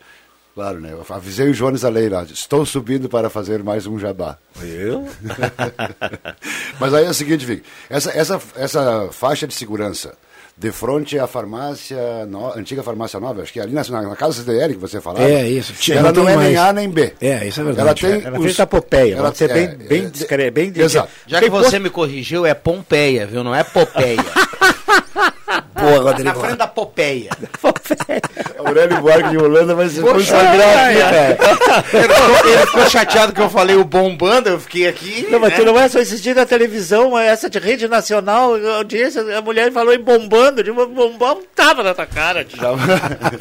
[0.55, 0.90] Claro, né?
[0.92, 2.25] Eu avisei o Jones Alei lá.
[2.25, 4.37] Estou subindo para fazer mais um jabá.
[4.55, 5.07] Viu?
[6.81, 10.14] Mas aí é o seguinte, Vic, essa, essa, essa faixa de segurança
[10.59, 14.42] de frente à farmácia, no- antiga farmácia nova, acho que é ali na, na casa
[14.42, 15.23] CDL que você falava.
[15.29, 15.75] É, isso.
[15.92, 16.59] Ela Não não é nem mais.
[16.59, 17.12] A nem B.
[17.21, 18.07] É, isso é verdade.
[18.07, 20.51] Ela tem É na os- frente da Popeia, ela- ser bem, é, bem, é, discre-
[20.51, 21.09] bem Exato.
[21.27, 23.45] Já Tem que você me corrigiu, é Pompeia, viu?
[23.45, 24.16] Não é Popeia.
[25.79, 26.41] Boa, Na Rodrigo.
[26.41, 27.31] frente da Popeia.
[28.59, 31.85] Aurélio Buarque de Holanda vai consagrado ai, aqui, cara.
[32.49, 35.27] Ele ficou, chateado que eu falei o bombando, eu fiquei aqui.
[35.31, 35.57] Não, mas né?
[35.57, 39.71] tu não é só assistir na televisão, essa de rede nacional, a audiência, a mulher
[39.73, 42.59] falou em bombando, de uma bombão tava na tua cara, tio.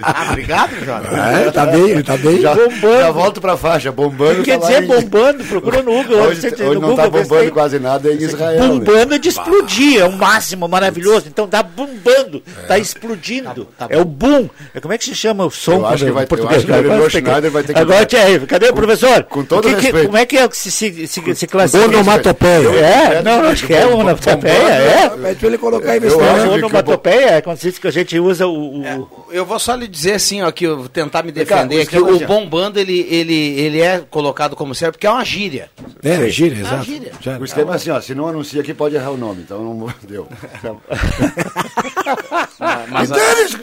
[0.02, 1.08] Ah, obrigado, Jota.
[1.08, 2.40] É, tá bem, ele tá bem.
[2.42, 3.00] Já, Bombando.
[3.00, 4.44] já volto pra faixa, bombando.
[4.44, 6.22] Quer tá dizer, em- bombando, procura no Google.
[6.24, 8.62] Hoje, hoje no não Google, tá vê se bombando quase nada em Israel.
[8.62, 8.68] né?
[8.68, 11.28] Bombando de explodir, é o máximo maravilhoso.
[11.28, 12.25] Então tá bombando,
[12.68, 13.66] tá explodindo.
[13.78, 14.50] Tá- tá é o boom.
[14.74, 16.64] É, Como é que se chama o som Eu acho que vai- em português?
[16.64, 18.06] eu acho que Agora Schneider vai ter que- Agora,
[18.48, 19.24] cadê o professor?
[19.24, 20.06] Com todo O que que- respeito.
[20.08, 21.88] Como é que é que se, se, se, se classifica?
[21.90, 22.70] Onomatopeia.
[22.70, 25.10] É, não, acho que é onomatopeia, é.
[25.10, 26.50] Pede pra ele colocar momento.
[26.50, 28.80] que- Onomatopeia é quando diz que a gente usa o...
[28.82, 31.98] o- Eu vou só lhe dizer assim, ó, que eu vou tentar me defender, que
[31.98, 35.70] o bombando, ele, ele, ele é colocado como certo, porque é uma gíria.
[36.04, 36.84] É, gira, exato.
[36.86, 37.12] gíria.
[37.20, 39.62] Já- O esquema é assim, ó, se não anuncia aqui pode errar o nome, então
[39.64, 40.28] não deu.
[42.90, 43.56] Mas Então, eles-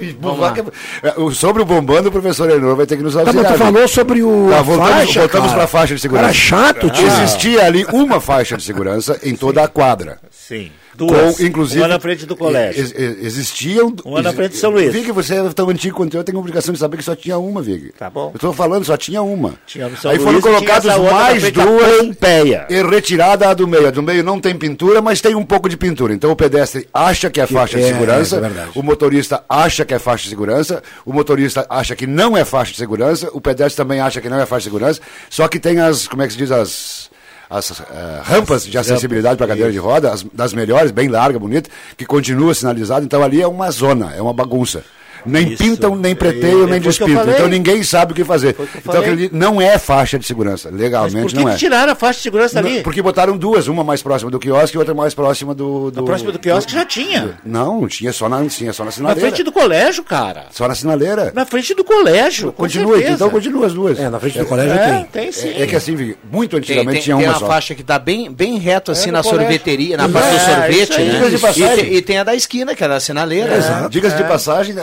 [1.03, 3.45] É, Sobre o bombando, o professor Enor vai ter que nos Tá, auxiliar.
[3.45, 5.59] mas tu falou sobre o Tá, a voltamos- faixa, voltamos cara.
[5.59, 6.25] pra faixa de segurança.
[6.29, 7.07] Cara chato, tio.
[7.07, 10.19] Existia ali uma faixa de segurança em toda a quadra.
[10.31, 11.37] Sim, duas.
[11.37, 12.81] Com, inclusive, Uma na frente do colégio.
[12.83, 13.95] ex- ex- existiam.
[14.05, 14.93] Uma na frente de São Luís.
[14.93, 17.15] Vig, você é tão antigo quanto eu, eu tenho a obrigação de saber que só
[17.17, 17.93] tinha uma, Vig.
[17.99, 18.31] Tá bom.
[18.33, 19.55] Eu estou falando, só tinha uma.
[19.67, 22.67] Tinha São Aí foram na mais duas Pompeia.
[22.69, 23.87] e retirada a do meio.
[23.89, 26.15] A do meio não tem pintura, mas tem um pouco de pintura.
[26.15, 28.71] Então o pedestre acha que é faixa de é, segurança, é verdade.
[28.75, 32.73] o motorista acha que é faixa de segurança, o motorista acha que não é faixa
[32.73, 35.01] de segurança, o pedestre também acha que não é faixa de segurança,
[35.31, 37.11] só que tem as, como é que se diz, as,
[37.53, 41.69] as eh, rampas de acessibilidade para cadeira de roda, as, das melhores, bem larga, bonita,
[41.99, 44.83] que continua sinalizado, então ali é uma zona, é uma bagunça.
[45.25, 45.63] Nem Isso.
[45.63, 47.31] pintam, nem É, preteiam, nem que eu despintam.
[47.31, 48.55] Então ninguém sabe o que fazer.
[48.55, 51.57] Que eu Então aquele não é faixa de segurança, legalmente por que, não que é.
[51.57, 52.77] tiraram a faixa de segurança ali?
[52.77, 55.91] Não, Porque botaram duas, uma mais próxima do quiosque e outra mais próxima do.
[55.91, 57.39] do A próxima do quiosque já tinha.
[57.45, 59.21] Não, tinha só na, tinha só na Na sinaleira.
[59.21, 60.47] frente do colégio, cara.
[60.51, 61.33] Só na sinaleira.
[61.35, 62.53] Na frente do colégio.
[62.53, 63.99] Continua, então continua as duas.
[63.99, 65.05] É, na frente do colégio É, tem.
[65.07, 65.49] tem sim.
[65.51, 67.47] É, é que assim, muito antigamente tem, tinha tem uma uma só.
[67.47, 69.41] faixa que tá bem, bem reto assim É, na colégio.
[69.47, 71.23] sorveteria, na É, parte do isso sorvete, aí, né?
[71.23, 73.57] E tem, e tem a da esquina, que é da sinaleira.
[73.59, 73.87] né?
[73.91, 74.75] Diga-se de passagem,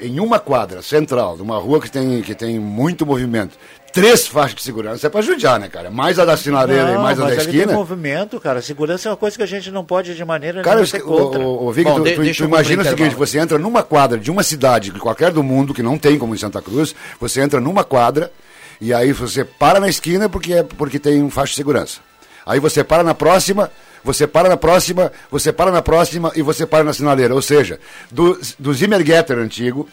[0.00, 3.56] em uma quadra central, numa rua que tem, que tem muito movimento,
[3.92, 5.90] três faixas de segurança é pra judiar, né, cara?
[5.90, 7.72] Mais a da sinaleira e mais a da ali tem esquina.
[7.72, 8.60] movimento, cara.
[8.60, 11.12] Segurança é uma coisa que a gente não pode de maneira Cara, nenhuma ser o,
[11.12, 14.30] o, o Bom, tu, de- tu- tu imagina o seguinte, você entra numa quadra de
[14.30, 17.60] uma cidade, de qualquer do mundo, que não tem como em Santa Cruz, você entra
[17.60, 18.32] numa quadra
[18.80, 22.00] e aí você para na esquina porque, é, porque tem um faixa de segurança.
[22.44, 23.70] Aí você para na próxima,
[24.04, 27.34] você para na próxima, você para na próxima e você para na sinaleira.
[27.34, 29.88] Ou seja, do, do Zimmergetter antigo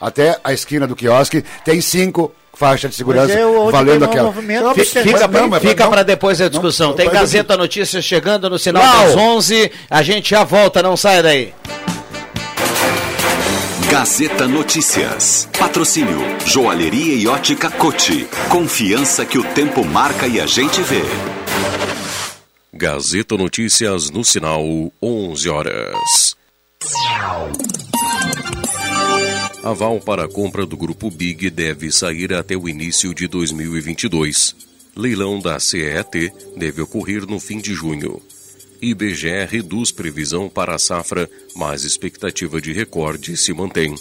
[0.00, 4.32] até a esquina do quiosque, tem cinco faixas de segurança é valendo aquela.
[4.32, 6.88] Fica, não, fica não, para depois a discussão.
[6.88, 9.04] não, Tem Gazeta Notícias chegando no sinal Não.
[9.04, 9.70] das 11.
[9.88, 11.54] A gente já volta, não sai daí.
[13.90, 15.48] Gazeta Notícias.
[15.58, 18.26] Patrocínio Joalheria e Ótica Cote.
[18.48, 21.02] Confiança que o tempo marca e a gente vê.
[22.74, 24.64] Gazeta Notícias no sinal
[25.02, 26.36] 11 horas.
[29.62, 34.56] Aval para a compra do Grupo Big deve sair até o início de 2022.
[34.96, 38.22] Leilão da CET deve ocorrer no fim de junho.
[38.80, 43.94] IBGE reduz previsão para a safra, mas expectativa de recorde se mantém.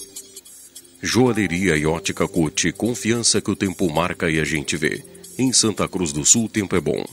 [1.01, 5.03] Joalheria e ótica Cote, confiança que o tempo marca e a gente vê.
[5.37, 7.03] Em Santa Cruz do Sul, tempo é bom.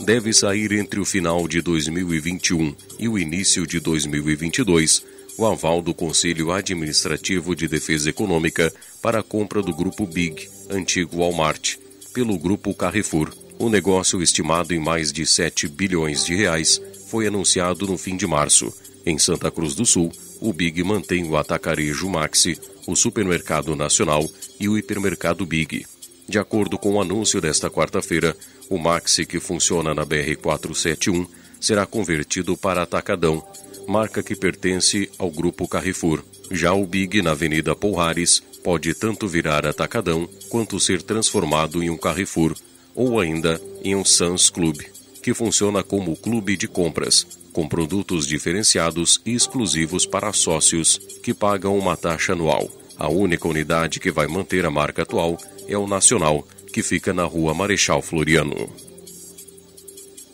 [0.00, 5.92] Deve sair entre o final de 2021 e o início de 2022 o aval do
[5.92, 11.76] Conselho Administrativo de Defesa Econômica para a compra do Grupo Big, antigo Walmart,
[12.12, 13.32] pelo Grupo Carrefour.
[13.58, 18.26] O negócio, estimado em mais de 7 bilhões de reais, foi anunciado no fim de
[18.26, 18.72] março.
[19.04, 24.28] Em Santa Cruz do Sul, o Big mantém o atacarejo Maxi, o Supermercado Nacional
[24.58, 25.84] e o Hipermercado Big.
[26.28, 28.36] De acordo com o anúncio desta quarta-feira,
[28.70, 31.26] o Maxi, que funciona na BR-471,
[31.60, 33.42] será convertido para Atacadão,
[33.86, 36.22] marca que pertence ao Grupo Carrefour.
[36.50, 41.96] Já o Big, na Avenida Pouhares, pode tanto virar Atacadão quanto ser transformado em um
[41.96, 42.54] Carrefour,
[42.94, 44.80] ou ainda em um Sans Club,
[45.22, 51.78] que funciona como clube de compras, com produtos diferenciados e exclusivos para sócios que pagam
[51.78, 52.70] uma taxa anual.
[52.96, 57.24] A única unidade que vai manter a marca atual é o Nacional, que fica na
[57.24, 58.68] rua Marechal Floriano.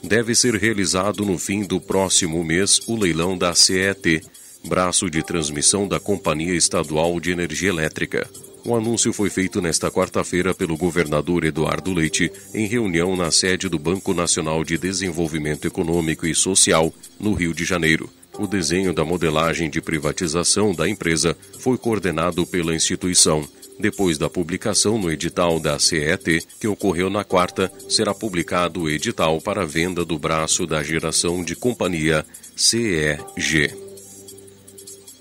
[0.03, 4.23] Deve ser realizado no fim do próximo mês o leilão da CET,
[4.65, 8.29] braço de transmissão da Companhia Estadual de Energia Elétrica.
[8.65, 13.79] O anúncio foi feito nesta quarta-feira pelo governador Eduardo Leite em reunião na sede do
[13.79, 18.09] Banco Nacional de Desenvolvimento Econômico e Social, no Rio de Janeiro.
[18.39, 23.47] O desenho da modelagem de privatização da empresa foi coordenado pela instituição.
[23.81, 29.41] Depois da publicação no edital da CET, que ocorreu na quarta, será publicado o edital
[29.41, 33.73] para venda do braço da geração de companhia CEG.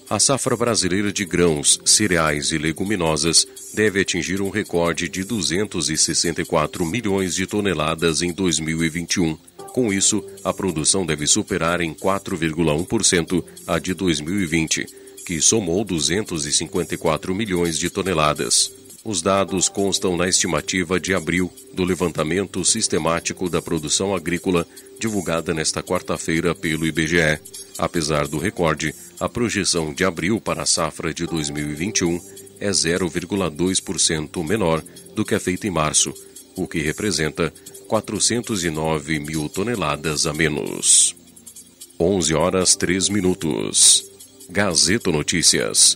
[0.09, 7.35] A safra brasileira de grãos, cereais e leguminosas deve atingir um recorde de 264 milhões
[7.35, 9.37] de toneladas em 2021.
[9.71, 14.85] Com isso, a produção deve superar em 4,1% a de 2020,
[15.29, 18.71] que somou 254 milhões de toneladas.
[19.05, 24.65] Os dados constam na estimativa de abril do levantamento sistemático da produção agrícola
[24.99, 27.39] divulgada nesta quarta-feira pelo IBGE.
[27.77, 32.19] Apesar do recorde, a projeção de abril para a safra de 2021
[32.59, 36.11] é 0,2% menor do que a feita em março,
[36.55, 37.53] o que representa
[37.87, 41.15] 409 mil toneladas a menos.
[41.99, 44.08] 11 horas 3 minutos.
[44.51, 45.95] Gazeta Notícias.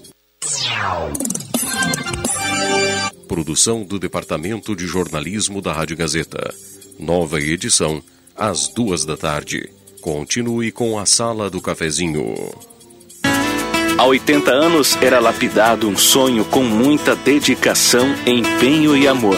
[3.28, 6.54] Produção do Departamento de Jornalismo da Rádio Gazeta.
[7.00, 8.00] Nova edição,
[8.36, 9.72] às duas da tarde.
[10.02, 12.36] Continue com a Sala do Cafezinho.
[13.98, 19.38] Há 80 anos era lapidado um sonho com muita dedicação, empenho e amor.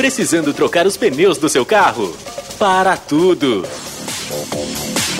[0.00, 2.16] Precisando trocar os pneus do seu carro?
[2.58, 3.68] Para tudo!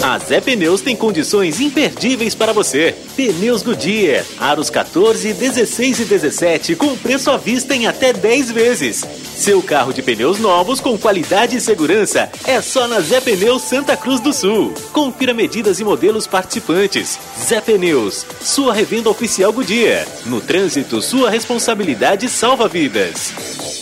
[0.02, 2.96] A Zé Pneus tem condições imperdíveis para você.
[3.14, 9.04] Pneus Goodyear, aros 14, 16 e 17 com preço à vista em até 10 vezes.
[9.36, 13.98] Seu carro de pneus novos com qualidade e segurança é só na Zé Pneus Santa
[13.98, 14.72] Cruz do Sul.
[14.94, 17.18] Confira medidas e modelos participantes.
[17.38, 20.06] Zé Pneus, sua revenda oficial Goodyear.
[20.24, 23.79] No trânsito, sua responsabilidade salva vidas.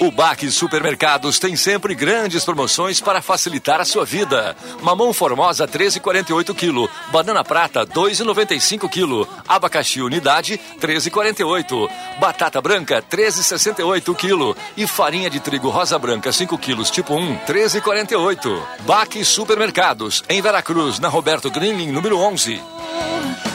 [0.00, 4.56] O Baque Supermercados tem sempre grandes promoções para facilitar a sua vida.
[4.82, 14.60] Mamão Formosa 13,48 kg, banana prata 2,95 kg, abacaxi unidade 13,48, batata branca 13,68 kg
[14.76, 18.62] e farinha de trigo rosa branca 5 kg tipo 1 13,48.
[18.80, 22.60] Baque Supermercados em Veracruz, na Roberto Greenling número 11.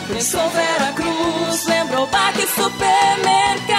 [0.08, 3.79] Pensou Vera Cruz, lembrou Baque Supermercado.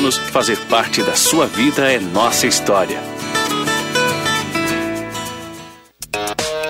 [0.01, 2.99] anos, fazer parte da sua vida é nossa história.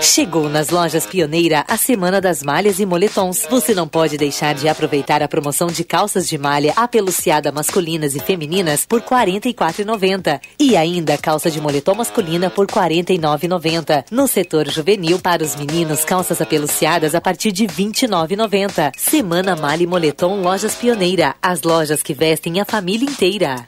[0.01, 3.45] Chegou nas lojas Pioneira a Semana das Malhas e Moletons.
[3.47, 8.19] Você não pode deixar de aproveitar a promoção de calças de malha apeluciada masculinas e
[8.19, 14.05] femininas por R$ 44,90 e ainda calça de moletom masculina por R$ 49,90.
[14.09, 18.91] No setor juvenil para os meninos, calças apeluciadas a partir de R$ 29,90.
[18.97, 23.63] Semana Malha e Moletom Lojas Pioneira, as lojas que vestem a família inteira.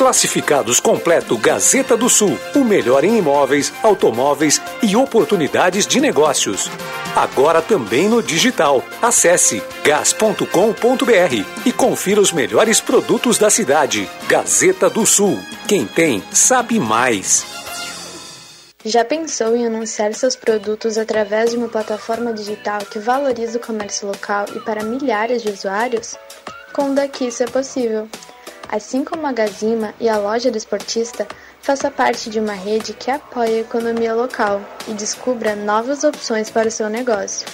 [0.00, 6.70] Classificados completo Gazeta do Sul, o melhor em imóveis, automóveis e oportunidades de negócios.
[7.14, 8.82] Agora também no digital.
[9.02, 10.46] Acesse gas.com.br
[11.66, 14.08] e confira os melhores produtos da cidade.
[14.26, 15.38] Gazeta do Sul.
[15.68, 17.44] Quem tem, sabe mais.
[18.82, 24.08] Já pensou em anunciar seus produtos através de uma plataforma digital que valoriza o comércio
[24.08, 26.16] local e para milhares de usuários?
[26.72, 28.08] Com o Daqui isso é possível.
[28.70, 31.26] Assim como a Gazima e a loja do esportista,
[31.60, 36.68] faça parte de uma rede que apoia a economia local e descubra novas opções para
[36.68, 37.48] o seu negócio.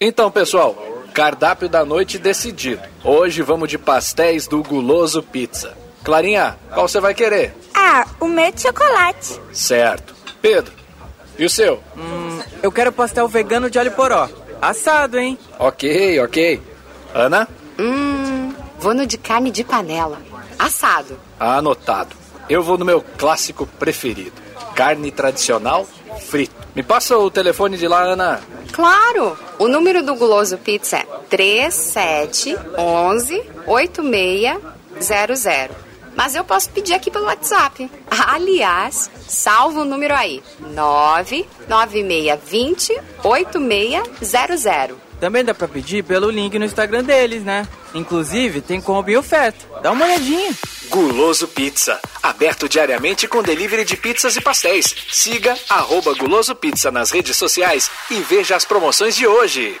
[0.00, 0.74] Então, pessoal,
[1.12, 2.80] cardápio da noite decidido.
[3.04, 5.76] Hoje vamos de pastéis do Guloso Pizza.
[6.02, 7.54] Clarinha, qual você vai querer?
[7.74, 9.38] Ah, o meu de chocolate.
[9.52, 10.15] Certo.
[10.40, 10.72] Pedro,
[11.38, 11.82] e o seu?
[11.96, 14.28] Hum, eu quero pastel vegano de alho poró.
[14.60, 15.38] Assado, hein?
[15.58, 16.62] Ok, ok.
[17.14, 17.48] Ana?
[17.78, 20.20] Hum, vou no de carne de panela.
[20.58, 21.18] Assado.
[21.38, 22.16] Anotado.
[22.48, 24.32] Eu vou no meu clássico preferido.
[24.74, 26.54] Carne tradicional frito.
[26.74, 28.40] Me passa o telefone de lá, Ana.
[28.72, 29.38] Claro!
[29.58, 35.85] O número do Guloso Pizza é 3711 8600.
[36.16, 37.90] Mas eu posso pedir aqui pelo WhatsApp.
[38.10, 44.96] Aliás, salva o número aí: 99620 8600.
[45.20, 47.66] Também dá pra pedir pelo link no Instagram deles, né?
[47.94, 49.64] Inclusive, tem combo e oferta.
[49.82, 50.52] Dá uma olhadinha.
[50.88, 51.98] Guloso Pizza.
[52.22, 54.94] Aberto diariamente com delivery de pizzas e pastéis.
[55.10, 59.80] Siga arroba Guloso Pizza nas redes sociais e veja as promoções de hoje.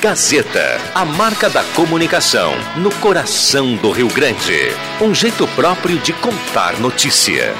[0.00, 4.74] Gazeta, a marca da comunicação no coração do Rio Grande.
[4.98, 7.52] Um jeito próprio de contar notícia.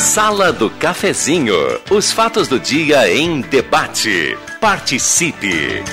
[0.00, 1.54] Sala do Cafezinho.
[1.88, 4.36] Os fatos do dia em debate.
[4.60, 5.84] Participe.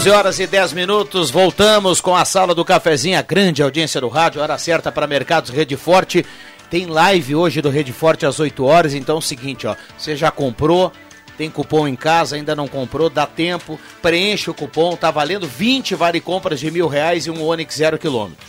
[0.00, 4.08] Onze horas e 10 minutos, voltamos com a sala do cafezinho, a grande audiência do
[4.08, 6.24] rádio, hora certa para Mercados Rede Forte.
[6.70, 10.16] Tem live hoje do Rede Forte às 8 horas, então é o seguinte, ó, você
[10.16, 10.90] já comprou,
[11.36, 15.94] tem cupom em casa, ainda não comprou, dá tempo, preenche o cupom, tá valendo 20
[15.96, 18.46] vale compras de mil reais e um Onix zero quilômetro.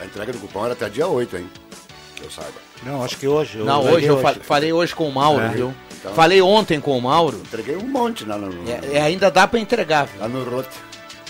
[0.00, 1.50] A entrega do cupom era até dia 8, hein?
[2.16, 2.67] Que eu saiba.
[2.82, 3.58] Não, acho que hoje.
[3.58, 5.48] Não, hoje eu fa- falei hoje com o Mauro, É.
[5.48, 5.74] viu?
[5.98, 7.38] Então- Falei ontem com o Mauro.
[7.38, 8.52] Entreguei um monte lá no.
[8.70, 10.20] É, é, ainda dá pra entregar, viu?
[10.20, 10.68] Lá no Rote.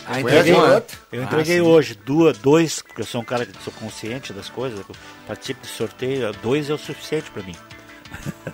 [0.07, 1.61] Ah, Eu entreguei, eu Ah, entreguei sim.
[1.61, 4.97] hoje duas, dois, porque eu sou um cara que sou consciente das coisas, eu
[5.27, 7.55] participo de sorteio, dois é o suficiente pra mim.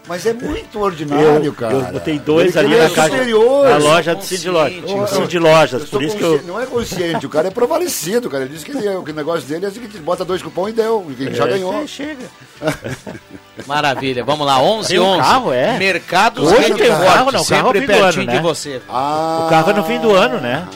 [0.06, 1.72] Mas é muito ordinário, eu, cara.
[1.74, 3.68] Eu botei dois Ele ali é na caixa, superior.
[3.70, 4.90] na loja do Cid Lojas.
[4.90, 6.42] Ô, O Cid Lojas, eu por isso que eu...
[6.42, 8.44] Não é consciente, o cara é provalecido, cara.
[8.44, 10.72] Ele disse que, ele, que o negócio dele é o seguinte, bota dois cupom e
[10.72, 11.86] deu, e já É, ganhou.
[11.86, 12.26] chega.
[13.66, 15.20] Maravilha, vamos lá, 11 Tem um 11.
[15.20, 15.78] carro, é?
[15.78, 18.26] Mercados Hoje tem um carro, não, o carro é o sempre fim do ano, pertinho
[18.26, 18.32] né?
[18.36, 18.82] de você.
[18.88, 20.66] Ah, O carro é no fim do ano, né?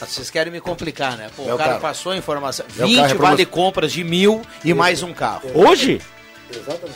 [0.00, 1.28] Vocês querem me complicar, né?
[1.34, 1.80] Pô, É o cara carro.
[1.80, 2.66] passou a informação.
[2.78, 5.50] É o 20 carro, é vale compras de mil e mais um carro.
[5.54, 6.00] Hoje?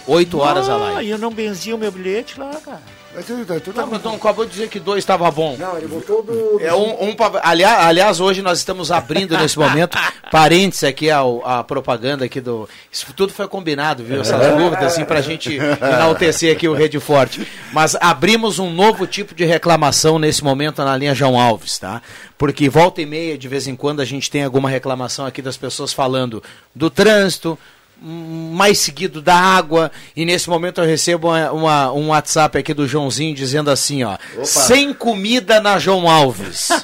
[0.07, 1.07] 8 horas a Ah, live.
[1.09, 2.81] e eu não benzi o meu bilhete lá, cara.
[3.15, 5.57] Mas tu, tu, tu Não, mas tu acabou de dizer que dois estava bom.
[5.59, 6.61] Não, ele botou do.
[6.61, 9.99] É um, um aliás, aliás, hoje nós estamos abrindo nesse momento
[10.31, 12.69] parênteses aqui ao, a propaganda aqui do.
[12.93, 14.21] Isso tudo foi combinado, viu?
[14.21, 17.47] Essas dúvidas, assim, pra gente enaltecer aqui o Rede Forte.
[17.73, 22.03] Mas abrimos um novo tipo de reclamação nesse momento na linha João Alves, tá?
[22.37, 25.57] Porque volta e meia, de vez em quando, a gente tem alguma reclamação aqui das
[25.57, 26.43] pessoas falando
[26.75, 27.59] do trânsito,
[28.01, 32.87] mais seguido da água, e nesse momento eu recebo uma, uma- um WhatsApp aqui do
[32.87, 36.69] Joãozinho dizendo assim, ó, sem comida na João Alves.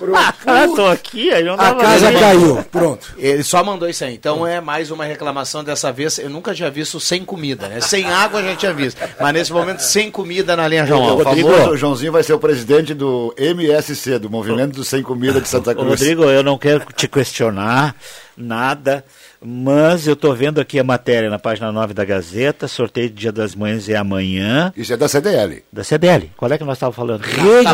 [0.46, 2.18] Ah, tô aqui, aí não A casa nada.
[2.20, 3.14] caiu, pronto.
[3.16, 4.14] Ele só mandou isso aí.
[4.14, 6.18] Então é mais uma reclamação dessa vez.
[6.18, 7.80] Eu nunca tinha visto sem comida, né?
[7.80, 9.00] Sem água eu já tinha visto.
[9.20, 11.24] Mas nesse momento, sem comida na linha João O Alves.
[11.24, 15.48] famoso o Joãozinho vai ser o presidente do MSC, do Movimento do Sem Comida de
[15.48, 15.88] Santa Cruz.
[15.88, 17.94] Rodrigo, eu não quero te questionar
[18.36, 19.04] nada,
[19.46, 23.30] mas eu tô vendo aqui a matéria na página 9 da Gazeta, sorteio do Dia
[23.30, 24.72] das Mães é amanhã.
[24.76, 25.62] Isso é da CDL.
[25.72, 26.30] Da CDL.
[26.36, 27.22] Qual é que nós estávamos falando?
[27.22, 27.68] Rede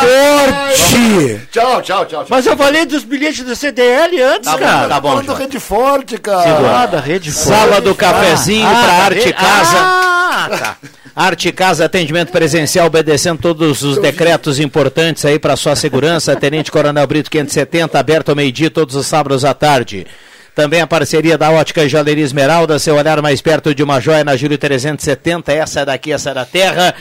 [0.00, 1.48] Forte!
[1.50, 2.06] Tchau, tchau, tchau.
[2.06, 2.26] tchau.
[2.30, 4.88] Mas eu falei dos bilhetes da CDL antes, Tá bom, cara.
[4.88, 5.42] tá bom, Falando do Jorge.
[5.42, 6.82] Rede Forte, cara.
[6.82, 7.82] Ah, da Rede Sala Forte.
[7.84, 9.76] do cafezinho Ah, para ah, Arte Casa.
[9.78, 10.76] Ah, tá.
[11.16, 16.36] Arte Casa, atendimento presencial, obedecendo todos os decretos importantes aí para sua segurança.
[16.36, 20.06] Tenente Coronel Brito 570, aberto ao meio-dia, todos os sábados à tarde.
[20.56, 24.38] Também a parceria da Ótica Joalheria Esmeralda, seu olhar mais perto de uma joia na
[24.38, 25.52] Júlio 370.
[25.52, 26.94] Essa daqui, essa da terra.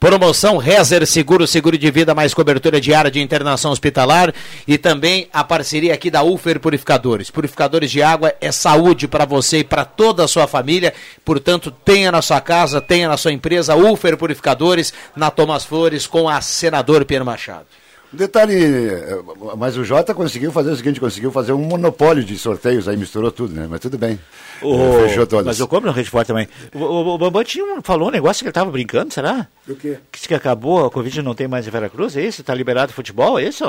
[0.00, 4.32] Promoção Rezer Seguro, seguro de vida, mais cobertura diária de internação hospitalar
[4.66, 7.30] e também a parceria aqui da Ufer Purificadores.
[7.30, 12.10] Purificadores de água é saúde para você e para toda a sua família, portanto, tenha
[12.10, 17.04] na sua casa, tenha na sua empresa Ufer Purificadores, na Thomas Flores, com a senador
[17.04, 17.66] Pierre Machado.
[18.12, 19.18] Detalhe, eh,
[19.56, 23.30] mas o Jota conseguiu fazer o seguinte, conseguiu fazer um monopólio de sorteios, aí misturou
[23.32, 23.66] tudo, né?
[23.70, 24.20] Mas tudo bem.
[24.60, 25.46] Ô, Eh, Fechou todas.
[25.46, 26.46] Mas eu compro no Rede Forte também.
[26.74, 29.46] O, o, o Bambam tinha um- falou um negócio que ele estava brincando, será?
[29.66, 29.96] Do quê?
[30.10, 32.42] Que disse que acabou, a Covid não tem mais em Veracruz, é isso?
[32.42, 33.64] Está liberado o futebol, é isso?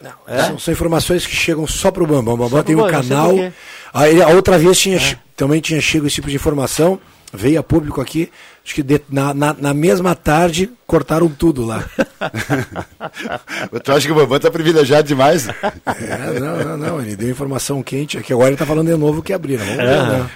[0.00, 0.42] Não, É?
[0.44, 2.34] são, são informações que chegam só pro Bambam.
[2.34, 3.52] O Bambam Só pro tem um Bambam, canal.
[3.92, 6.98] Aí, a outra vez tinha, che- também tinha chego esse tipo de informação.
[7.36, 8.30] Veio a público aqui.
[8.64, 11.84] Acho que de- na, na, na mesma tarde cortaram tudo lá.
[13.82, 15.48] tu acha que o Bambam tá privilegiado demais?
[15.86, 17.00] É, não, não, não.
[17.00, 18.32] Ele deu informação quente aqui.
[18.32, 19.64] Agora ele está falando de novo que abriram.
[19.64, 20.02] Ver, É.
[20.02, 20.30] né?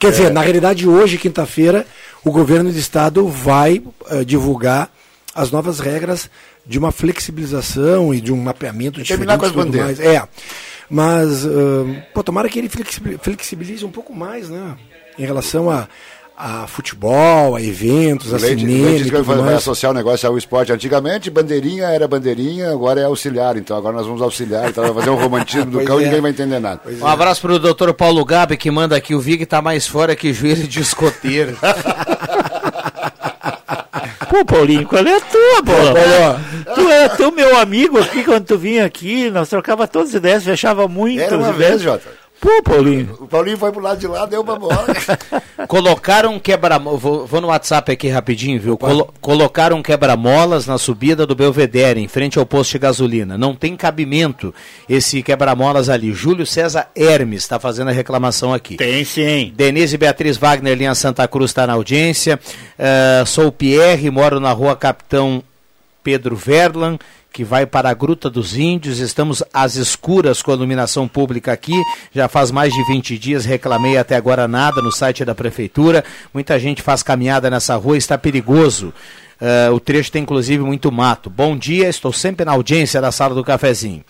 [0.00, 1.86] Quer dizer, na realidade, hoje, quinta-feira,
[2.24, 4.90] o governo do estado vai eh, divulgar
[5.34, 6.30] as novas regras
[6.66, 9.98] de uma flexibilização e de um mapeamento de terminar com as bandeiras.
[9.98, 10.00] mais.
[10.00, 10.22] É.
[10.88, 14.76] Mas, ahn, pô, tomara que ele flexibili- flexibilize um pouco mais, né?
[15.18, 15.88] Em relação a,
[16.36, 19.94] a futebol, a eventos, a O Leite, o cinema Leite e vai, vai associar o
[19.94, 20.70] negócio ao esporte.
[20.72, 23.56] Antigamente, bandeirinha era bandeirinha, agora é auxiliar.
[23.56, 26.06] Então agora nós vamos auxiliar, então vai fazer um romantismo do Pois cão e é.
[26.06, 26.80] ninguém vai entender nada.
[27.00, 30.32] Um abraço pro doutor Paulo Gabi que manda aqui, o Vig tá mais fora que
[30.32, 31.56] joelho de escoteiro.
[34.28, 36.40] Pô, Paulinho, qual é a tua, bola?
[36.74, 40.44] Tu era teu meu amigo aqui quando tu vinha aqui, nós trocava todas as ideias,
[40.44, 41.22] fechava muito.
[41.22, 41.82] Era uma as vez, ideias.
[41.82, 42.25] Jota.
[42.40, 43.16] Pô, Paulinho.
[43.20, 44.84] O Paulinho foi pro lado de lá, deu uma bola.
[45.66, 48.76] Colocaram um quebra vou, vou no WhatsApp aqui rapidinho, viu?
[48.76, 53.38] Colo- colocaram um quebra-molas na subida do Belvedere, em frente ao posto de gasolina.
[53.38, 54.54] Não tem cabimento
[54.88, 56.12] esse quebra-molas ali.
[56.12, 58.76] Júlio César Hermes está fazendo a reclamação aqui.
[58.76, 59.52] Tem sim.
[59.56, 62.38] Denise Beatriz Wagner, linha Santa Cruz, está na audiência.
[62.78, 65.42] Eh, sou o Pierre, moro na rua Capitão
[66.04, 66.98] Pedro Verlan,
[67.36, 68.98] que vai para a Gruta dos Índios.
[68.98, 71.74] Estamos às escuras com a iluminação pública aqui.
[72.10, 76.02] Já faz mais de 20 dias, reclamei até agora nada no site da Prefeitura.
[76.32, 78.90] Muita gente faz caminhada nessa rua, está perigoso.
[79.38, 81.28] Eh, o trecho tem inclusive muito mato.
[81.28, 84.02] Bom dia, estou sempre na audiência da sala do cafezinho.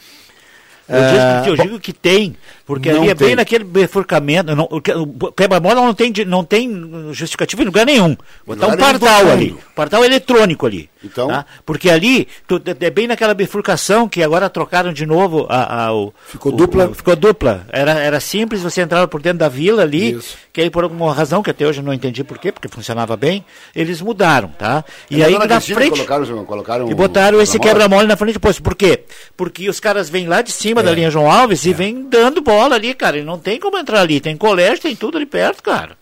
[0.88, 3.26] Eu, digo, que- eu bom, digo que tem, porque ali é tem.
[3.28, 4.54] bem naquele bifurcamento.
[4.54, 6.70] Não, o que- o quebra-mola não tem, não tem
[7.12, 8.16] justificativa em lugar nenhum.
[8.46, 9.56] Botar um pardal ali.
[9.74, 10.88] Pardal eletrônico ali.
[11.04, 11.28] Então?
[11.28, 11.44] tá?
[11.64, 16.12] Porque ali tu- é bem naquela bifurcação que agora trocaram de novo a, a- o.
[16.26, 16.86] Ficou o- dupla?
[16.88, 17.64] o- ficou dupla.
[17.68, 20.18] Era, era simples, você entrava por dentro da vila ali,
[20.52, 23.16] que aí por alguma razão, que até hoje eu não entendi por quê, porque funcionava
[23.16, 24.84] bem, eles mudaram, tá?
[25.10, 25.90] E Na aí na frente.
[25.90, 27.82] Colocaram, colocaram E botaram esse quebra-mola.
[27.84, 28.62] quebra-mola na frente do posto.
[28.62, 29.04] Por quê?
[29.36, 30.84] Porque os caras vêm lá de cima É.
[30.84, 33.18] da linha João Alves e vêm dando bola ali, cara.
[33.18, 34.20] E não tem como entrar ali.
[34.20, 35.96] Tem colégio, tem tudo ali perto, cara.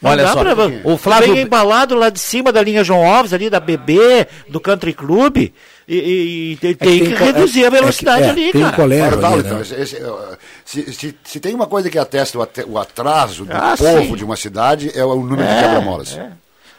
[0.00, 0.54] Não Olha dá só, pra-
[0.84, 4.58] o Flávio- Vem embalado lá de cima da linha João Alves, ali da BB, do
[4.58, 5.36] Country Club.
[5.36, 5.52] E,
[5.88, 8.62] e- e tem, tem que, co- reduzir é- a velocidade é que- é, ali, tem
[8.62, 8.76] cara.
[8.76, 9.62] colégio Pardal, ali, então, né?
[9.62, 14.14] uh, se, se- se tem uma coisa que atesta o, atraso do Ah, povo sim.
[14.14, 16.16] de uma cidade, é o número de É, quebra-molas.
[16.16, 16.30] é.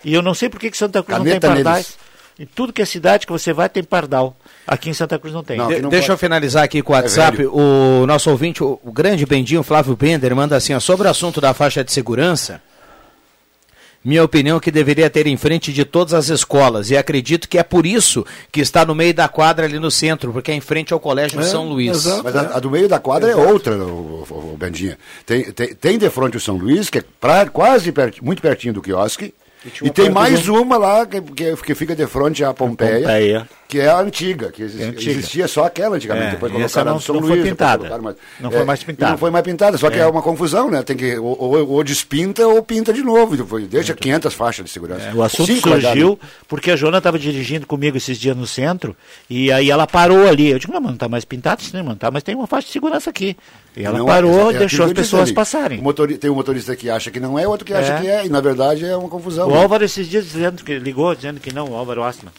[0.04, 1.88] E eu não sei por que que Santa Cruz Caneta não tem pardais.
[1.90, 1.98] neles.
[2.40, 4.36] Em tudo que é cidade que você vai, tem pardal.
[4.72, 5.58] Aqui em Santa Cruz não tem.
[5.68, 7.46] De- deixa eu finalizar aqui com o WhatsApp.
[7.46, 11.42] o nosso ouvinte, o, o grande Bendinho Flávio Bender, manda assim: ó, sobre o assunto
[11.42, 12.62] da faixa de segurança.
[14.04, 16.90] Minha opinião é que deveria ter em frente de todas as escolas.
[16.90, 20.34] E acredito que é por isso que está no meio da quadra ali no centro,
[20.34, 22.06] porque é em frente ao Colégio É, São Luís.
[22.24, 24.98] Mas a, a do meio da quadra é outra, o, o, o Bendinha.
[25.24, 28.74] Tem, tem, tem de frente o São Luís, que é pra, quase perti- muito pertinho
[28.74, 29.36] do quiosque.
[29.64, 33.48] E, uma tem mais uma lá que, que, que fica de frente à Pompeia, Pompeia.
[33.72, 35.12] Que é a antiga, que exi- É antiga.
[35.12, 36.28] existia só aquela antigamente.
[36.28, 37.78] É, depois colocaram não- São não foi Luís, depois pintada.
[37.78, 39.12] colocaram mais- Não foi mais pintada.
[39.14, 40.02] Não foi mais pintada, só que É.
[40.02, 40.84] é uma confusão, né?
[40.84, 43.38] Tem que ou, ou, ou despinta ou pinta de novo.
[43.38, 45.06] Depois Deixa 500 faixas de segurança.
[45.06, 46.20] É, o assunto Cinco surgiu
[46.50, 48.94] porque a Joana estava dirigindo comigo esses dias no centro
[49.30, 50.50] e aí ela parou ali.
[50.50, 51.96] Eu digo, não, mas não está mais pintado isso, né, mano?
[51.96, 53.38] Tá, mas tem uma faixa de segurança aqui.
[53.78, 55.34] E ela Não, parou é- é e deixou as pessoas ali.
[55.34, 55.80] passarem.
[55.80, 58.02] O motori- tem um motorista que acha que não é, outro que acha É.
[58.02, 59.48] que é, e na verdade é uma confusão.
[59.48, 59.62] O né?
[59.62, 62.34] Álvaro esses dias dizendo que ligou, dizendo que não, o Álvaro Ostman.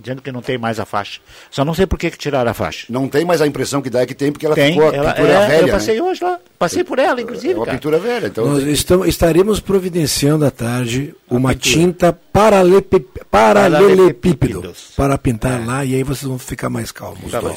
[0.00, 1.18] Dizendo que não tem mais a faixa.
[1.50, 2.86] Só não sei por que, que tiraram a faixa.
[2.88, 4.94] Não tem, mas a impressão que dá é que tem, porque ela Tem, ficou a
[4.94, 5.66] ela, pintura é, velha.
[5.66, 6.02] eu passei né?
[6.02, 6.38] hoje lá.
[6.56, 7.52] Passei por ela, inclusive.
[7.52, 7.76] É uma cara.
[7.78, 8.26] pintura velha.
[8.28, 11.74] Então Nós estamos, estaremos providenciando à tarde uma pintura.
[11.74, 17.56] tinta paralelepípedo para pintar lá e aí vocês vão ficar mais calmos os Tá bom.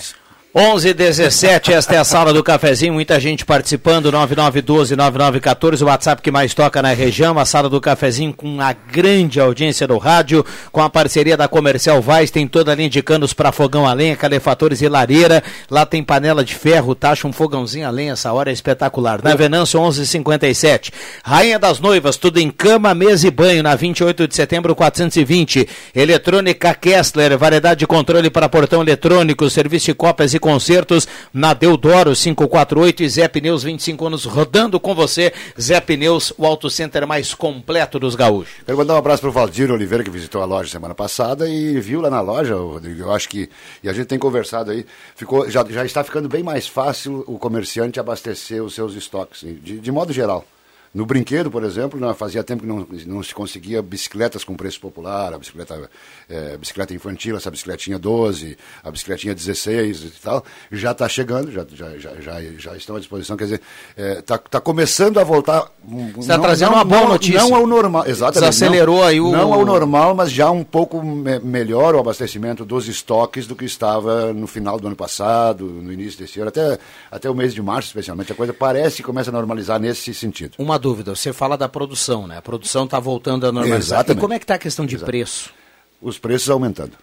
[0.54, 0.82] Dois.
[0.82, 6.22] 11 e 17, esta é a sala do cafezinho, muita gente participando, 9912-9914, o WhatsApp
[6.22, 10.46] que mais toca na região, a sala do cafezinho com a grande audiência do rádio,
[10.70, 13.94] com a parceria da Comercial Vaz, tem toda a linha de canos para fogão a
[13.94, 18.34] lenha, calefatores e lareira, lá tem panela de ferro, taxa um fogãozinho a lenha, essa
[18.34, 19.22] hora é espetacular.
[19.24, 20.92] Na Venâncio 1157,
[21.24, 26.74] Rainha das Noivas, tudo em cama, mesa e banho, na 28 de setembro 420, Eletrônica
[26.74, 33.04] Kessler, variedade de controle para portão eletrônico, serviço de cópias e concertos na Deodoro 548
[33.04, 35.32] e Zé Pneus 25 anos rodando com você.
[35.60, 38.56] Zé Pneus, o auto center mais completo dos gaúchos.
[38.66, 41.80] Quero mandar um abraço para o Valdir Oliveira, que visitou a loja semana passada e
[41.80, 43.50] viu lá na loja, Rodrigo, eu acho que,
[43.84, 44.86] e a gente tem conversado aí,
[45.16, 49.80] ficou, já, já está ficando bem mais fácil o comerciante abastecer os seus estoques, de,
[49.80, 50.46] de modo geral.
[50.94, 54.78] No brinquedo, por exemplo, não, fazia tempo que não, não se conseguia bicicletas com preço
[54.82, 55.90] popular, a bicicleta,
[56.30, 61.66] eh, bicicleta infantil, essa bicicletinha 12, a bicicletinha 16 e tal, já está chegando, já,
[61.74, 63.62] já, já, já, estão à disposição, quer dizer,
[63.98, 65.72] está tá começando a voltar...
[66.20, 67.40] Está trazendo uma boa notícia.
[67.40, 68.50] Não ao normal, exatamente.
[68.52, 72.66] Desacelerou não, aí o- Não ao normal, mas já um pouco me- melhor o abastecimento
[72.66, 76.78] dos estoques do que estava no final do ano passado, no início desse ano, até,
[77.10, 78.32] até o mês de março, especialmente.
[78.32, 80.56] A coisa parece que começa a normalizar nesse sentido.
[80.58, 82.38] Uma dúvida, você fala da produção, né?
[82.38, 84.00] A produção está voltando a normalizar.
[84.00, 84.18] Exatamente.
[84.18, 85.10] E como é que está a questão de Exato.
[85.10, 85.54] preço?
[86.02, 86.98] Os preços aumentando.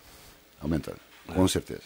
[0.61, 1.83] Aumentando, com certeza.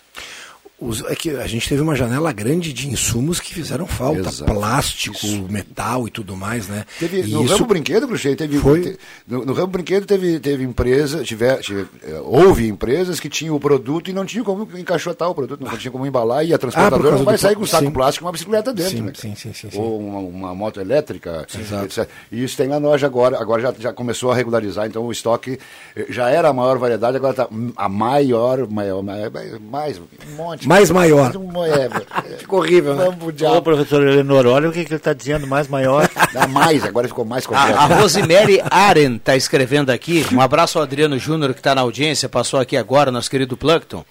[0.88, 4.28] Os- é que a gente teve uma janela grande de insumos que fizeram falta.
[4.28, 4.44] Exato.
[4.52, 6.84] Plástico, metal e tudo mais, né?
[6.98, 8.58] Teve, E no isso- ramo brinquedo, Cruxei, teve.
[8.58, 8.80] Foi.
[8.80, 13.54] te- no, no ramo brinquedo teve, teve empresa, tiver, tiver, eh, houve empresas que tinham
[13.56, 16.56] o produto e não tinham como encaixotar o produto, não tinha como embalar e a
[16.56, 17.90] Ah, por transportadora causa não vai sair com um saco sim.
[17.90, 19.12] plástico e uma bicicleta dentro, Sim, né?
[19.14, 19.78] sim, sim, sim, sim.
[19.78, 22.08] Ou uma, uma moto elétrica, etc.
[22.30, 25.58] E isso tem na loja agora, agora já, já começou a regularizar, então o estoque
[25.96, 29.30] eh, já era a maior variedade, agora está a maior, maior, maior
[29.70, 30.02] mais, um
[30.36, 30.66] monte.
[30.72, 31.32] Mais maior.
[31.66, 33.04] É, Ficou horrível, né?
[33.04, 33.56] Vamos pro diabo.
[33.56, 36.08] Ô, professor Eleonor, olha o que, que ele está dizendo, mais maior.
[36.32, 37.78] Dá mais, agora ficou mais completo.
[37.78, 40.24] A, a Rosemary Aren está escrevendo aqui.
[40.32, 44.02] Um abraço ao Adriano Júnior que está na audiência, passou aqui agora, nosso querido Plankton.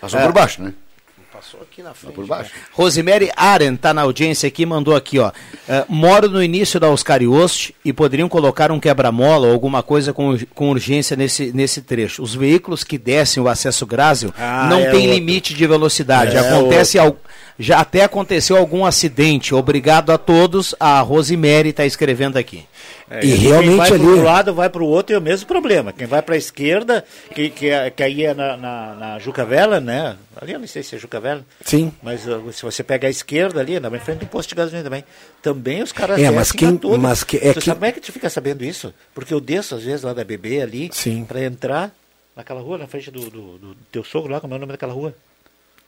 [0.00, 0.72] Passou É, por baixo, né?
[1.36, 2.14] Passou aqui na frente.
[2.14, 2.50] por baixo.
[2.72, 5.30] Rosemary Aren está na audiência aqui, mandou aqui, ó.
[5.68, 10.36] é, moro no início da Oscarioste e poderiam colocar um quebra-mola ou alguma coisa com,
[10.54, 12.22] com urgência nesse, nesse trecho.
[12.22, 15.14] Os veículos que descem o acesso Grásio Ah, não é tem outro.
[15.14, 16.36] limite de velocidade.
[16.36, 16.98] É Acontece
[17.58, 19.54] já até aconteceu algum acidente.
[19.54, 20.74] Obrigado a todos.
[20.78, 22.64] A Rosemary está escrevendo aqui.
[23.08, 25.92] É, quem vai para um lado vai para o outro é o mesmo problema.
[25.92, 27.04] Quem vai para a esquerda,
[27.34, 30.16] que, que, é- que aí é na, na, na Juca Vela, né?
[30.34, 31.44] Ali eu não sei se é Juca Vela.
[31.64, 31.92] Sim.
[32.02, 35.04] Mas uh, se você pega a esquerda ali, na frente do posto de gasolina também,
[35.40, 36.98] também os caras É, mas quem- todos.
[36.98, 38.92] mas que- é tu que- sabe como é que tu fica sabendo isso?
[39.14, 40.90] Porque eu desço às vezes lá da BB ali
[41.28, 41.92] para entrar
[42.34, 44.92] naquela rua, na frente do, do, do teu sogro lá, como é o nome daquela
[44.92, 45.14] rua?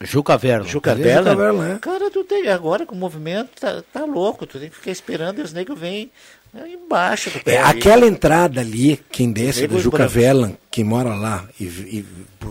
[0.01, 0.65] Juca Verla.
[0.65, 1.31] Juca Ali é Vela.
[1.33, 1.79] Juca Verla, é.
[1.81, 5.41] Cara, tu tem agora com o movimento, tá, tá louco, tu tem que ficar esperando
[5.41, 6.09] e os negros vêm
[6.55, 7.55] aí embaixo do pé.
[7.55, 10.15] É, aquela entrada ali, quem desce do Juca brancos.
[10.15, 12.05] Velan, quem mora lá e, e-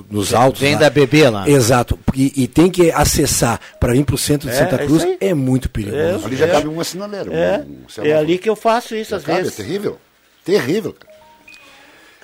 [0.09, 0.61] nos altos.
[0.61, 1.49] Vem lá- da BB lá.
[1.49, 1.97] Exato.
[2.15, 5.07] E, e tem que acessar para vir para o centro de É, Santa é Cruz
[5.19, 6.25] é muito perigoso.
[6.25, 7.33] Ali já cabe uma sinaleira.
[7.33, 8.17] É, um é semáforo.
[8.19, 9.59] ali que eu faço isso às Cara, vezes.
[9.59, 9.97] É terrível.
[10.45, 10.93] Terrível.
[10.93, 11.16] cara.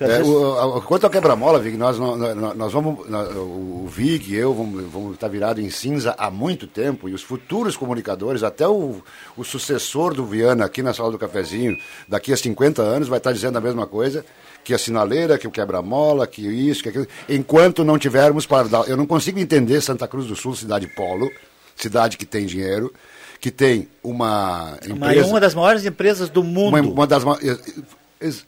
[0.00, 3.08] É, o- a- quanto ao quebra-mola, Vig, nós, nós, nós- vamos.
[3.08, 7.14] nós- o Vig e eu vamos, vamos estar virados em cinza há muito tempo, e
[7.14, 8.96] os futuros comunicadores, até o,
[9.36, 11.76] o sucessor do Viana aqui na sala do cafezinho,
[12.08, 14.24] daqui a 50 anos, vai estar dizendo a mesma coisa.
[14.64, 17.06] Que a sinaleira, que o quebra-mola, que isso, que aquilo.
[17.28, 18.88] Enquanto não tivermos para dar.
[18.88, 21.30] Eu não consigo entender Santa Cruz do Sul, cidade polo,
[21.76, 22.90] cidade que tem dinheiro,
[23.38, 25.26] que tem uma empresa.
[25.28, 26.68] uma das maiores empresas do mundo.
[26.78, 27.22] uma, uma das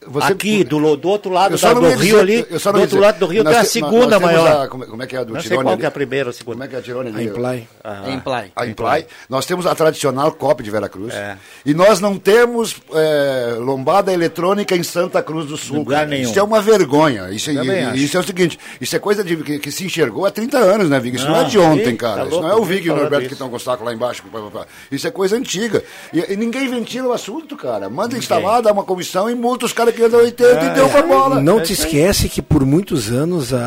[0.06, 3.44] você- Aqui, do, do outro lado da- do Rio ali, do outro lado do Rio
[3.44, 4.64] Nós tem a segunda nós maior.
[4.64, 5.80] a- como, como é que é a do Não sei Tirone qual ali?
[5.80, 6.54] que é a primeira ou a segunda.
[6.56, 7.20] Como é que é a Tirone ali?
[7.20, 7.68] A Imply.
[7.84, 8.02] Ah.
[8.10, 8.52] Imply.
[8.56, 9.06] A Imply.
[9.28, 11.14] Nós temos a tradicional COP de Veracruz.
[11.14, 11.36] É.
[11.64, 15.76] E nós não temos é, lombada eletrônica em Santa Cruz do Sul.
[15.78, 16.30] Lugar nenhum.
[16.30, 17.28] Isso é uma vergonha.
[17.30, 20.24] Isso, Também e- isso é o seguinte: isso é coisa de, que, que se enxergou
[20.26, 21.16] há 30 anos, né, Vig?
[21.16, 22.22] Isso não, Não, é de ontem, cara.
[22.22, 23.28] tá isso não é o Vig e o Norberto isso.
[23.28, 24.22] que estão com o saco lá embaixo.
[24.32, 24.66] pá, pá, pá.
[24.90, 25.82] Isso é coisa antiga.
[26.12, 27.90] E, e ninguém ventila o assunto, cara.
[27.90, 30.98] Manda instalar, dá uma comissão e multa os caras que andam 80 e deu com
[30.98, 31.40] a bola.
[31.40, 33.58] Não É te esquece que por muitos anos a,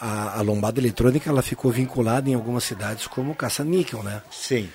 [0.00, 4.22] a, a, a lombada eletrônica ela ficou vinculada em algumas cidades como caça-níquel, né?
[4.30, 4.68] Sim.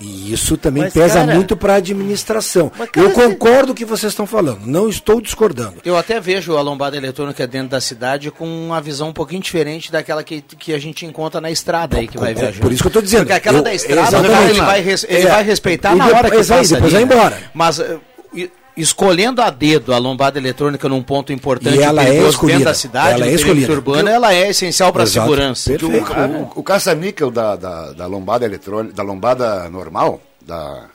[0.00, 2.70] E isso também Mas, pesa cara- muito para a administração.
[2.76, 5.76] Mas, cara, Eu concordo com o que vocês estão falando, não estou discordando.
[5.84, 9.92] Eu até vejo a lombada eletrônica dentro da cidade com uma visão um pouquinho diferente
[9.92, 12.60] daquela que, que a gente encontra na estrada aí que vai Por- viajar.
[12.60, 13.20] por isso que eu tô dizendo.
[13.20, 15.30] Porque aquela Eu- da estrada, cara, ele, vai, res- ele É.
[15.30, 17.20] vai respeitar na hora que exato, passa depois ali, vai né?
[17.20, 17.42] embora.
[17.54, 17.96] Mas eh,
[18.34, 22.64] e- escolhendo a dedo a lombada eletrônica num ponto importante E ela é escolhida.
[22.64, 23.72] da cidade, Ela é escolhida.
[23.72, 25.70] urbano, ela é essencial para a segurança.
[25.70, 25.86] Perfeito.
[26.12, 30.86] O, o, o caça-níquel da, da, da lombada eletrônica, da lombada normal, da,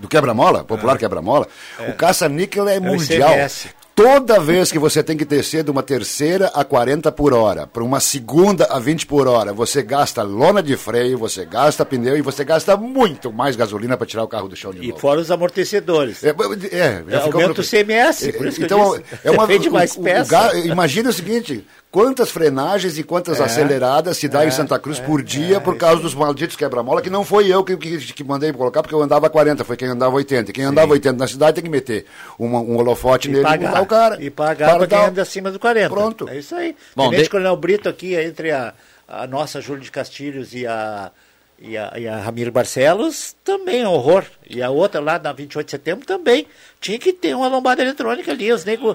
[0.00, 1.46] do quebra-mola, popular quebra-mola,
[1.88, 3.30] o caça-níquel é, o mundial.
[3.96, 7.82] Toda vez que você tem que descer de uma terceira a 40 por hora, para
[7.82, 12.20] uma segunda a 20 por hora, você gasta lona de freio, você gasta pneu e
[12.20, 15.00] você gasta muito mais gasolina para tirar o carro do chão de E novo.
[15.00, 16.22] fora os amortecedores.
[16.22, 19.04] É, é, É, aumenta o CMS, por isso que eu então, disse.
[19.24, 20.30] é uma Vende mais o- o peça.
[20.30, 21.66] ga- Imagina o seguinte,
[21.96, 26.02] quantas frenagens e quantas É, aceleradas se dá em Santa Cruz por dia por causa
[26.02, 29.30] dos malditos quebra-mola, que não foi eu que, que, que mandei colocar, porque eu andava
[29.30, 30.52] 40, foi quem andava 80.
[30.52, 32.04] Quem andava 80 na cidade tem que meter
[32.38, 34.22] uma- um holofote E nele e pagar, botar o cara.
[34.22, 35.88] e pagar Para para quem anda acima do 40.
[35.88, 36.28] Pronto.
[36.28, 36.76] É isso aí.
[36.94, 38.74] Bom, Tenente de- Coronel Brito aqui, entre a,
[39.08, 41.10] a nossa Júlia de Castilhos e a,
[41.58, 44.22] e a, e a Ramiro Barcelos, também é um horror.
[44.50, 46.46] E a outra lá na 28 de setembro também.
[46.78, 48.52] Tinha que ter uma lombada eletrônica ali.
[48.52, 48.94] Os nego...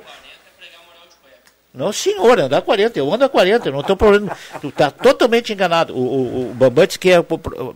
[1.73, 4.35] Não, senhor, andar 40, eu ando a 40, eu não tenho problema.
[4.59, 5.95] Tu tá totalmente enganado.
[5.95, 7.25] O, o, o Bambam disse que ia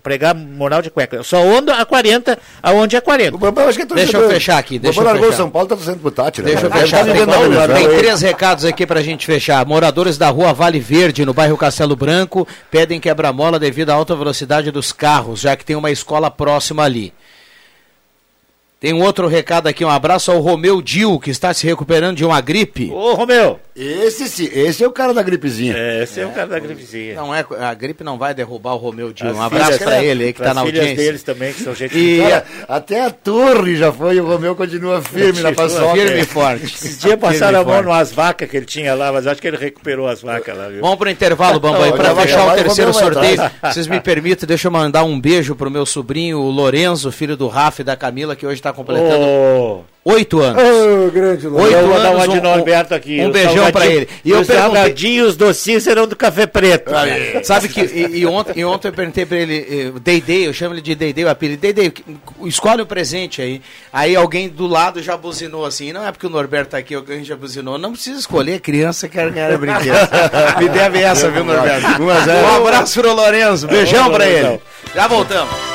[0.04, 1.16] pregar moral de cueca.
[1.16, 3.34] Eu só ando a 40, aonde é 40.
[3.36, 5.38] O Bambam, acho que é Deixa eu fechar aqui, O deixa Bambam eu largou o.
[5.38, 6.41] São Paulo, tá torcendo pro Tati.
[6.41, 6.48] né?
[6.52, 7.06] Deixa eu fechar.
[7.06, 7.68] tá Tem, na televisão.
[7.76, 9.66] tem três recados aqui pra gente fechar.
[9.66, 14.72] Moradores da rua Vale Verde, no bairro Castelo Branco, pedem quebra-mola devido à alta velocidade
[14.72, 17.14] dos carros, já que tem uma escola próxima ali.
[18.80, 22.26] Tem um outro recado aqui, um abraço ao Romeu Dil, que está se recuperando de
[22.26, 22.91] uma gripe.
[22.91, 23.59] Ô, Romeu!
[23.76, 25.76] Esse sim, esse é o cara da gripezinha.
[25.76, 27.15] É, esse é, o cara da gripezinha.
[27.15, 29.30] Não é, a gripe não vai derrubar o Romeu Dil.
[29.30, 31.03] As Um abraço pra ele aí que tá pras na filhas audiência.
[31.05, 35.01] deles também, que são gente E Cara, até a torre já foi, o Romeu continua
[35.01, 35.93] firme na paçoca.
[35.93, 36.63] firme e forte.
[36.65, 39.47] Esses dias passaram a e mão numas vacas que ele tinha lá, mas acho que
[39.47, 40.80] ele recuperou as vacas lá, viu?
[40.80, 41.59] Vamos pro intervalo.
[41.59, 45.53] E já vai fechar o terceiro sorteio, vocês me permitem, deixa eu mandar um beijo
[45.53, 49.86] pro meu sobrinho, o Lorenzo, filho do Rafa e da Camila, que hoje tá completando
[50.03, 50.61] oito anos.
[50.61, 51.66] Ô, grande Lorenzo.
[51.68, 53.22] Oito eu vou dar anos, uma de um- Norberto aqui.
[53.22, 54.07] um beijão pra ele.
[54.24, 56.91] E eu os perguntei- salgadinhos, os docinhos serão do café preto.
[57.43, 60.74] Sabe que, e, e ontem, e ontem eu perguntei pra ele, eh, Deidei, eu chamo
[60.76, 61.91] ele de Deidei, o apelido, Deidei,
[62.43, 63.61] escolhe um presente aí.
[63.93, 67.24] Aí alguém do lado já buzinou assim, não é porque o Norberto tá aqui, alguém
[67.24, 69.95] já buzinou, não precisa escolher, criança quer ganhar brinquedo.
[70.59, 72.01] Me deve essa, viu, Norberto?
[72.01, 72.05] Um.
[72.05, 74.59] Um abraço pro Lorenzo, beijão pra ele.
[74.95, 75.74] Já voltamos.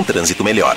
[0.00, 0.76] um trânsito melhor.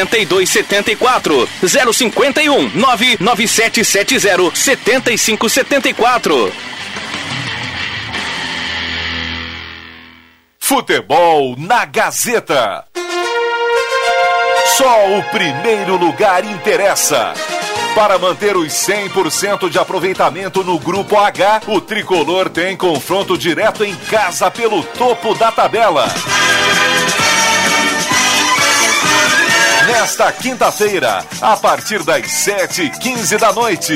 [0.01, 1.47] 8274
[1.93, 6.51] 051 99770 7574
[10.59, 12.85] Futebol na Gazeta.
[14.77, 17.33] Só o primeiro lugar interessa.
[17.93, 23.93] Para manter os 100% de aproveitamento no Grupo H, o tricolor tem confronto direto em
[23.93, 26.07] casa pelo topo da tabela.
[29.91, 33.93] Nesta quinta-feira, a partir das 7h15 da noite,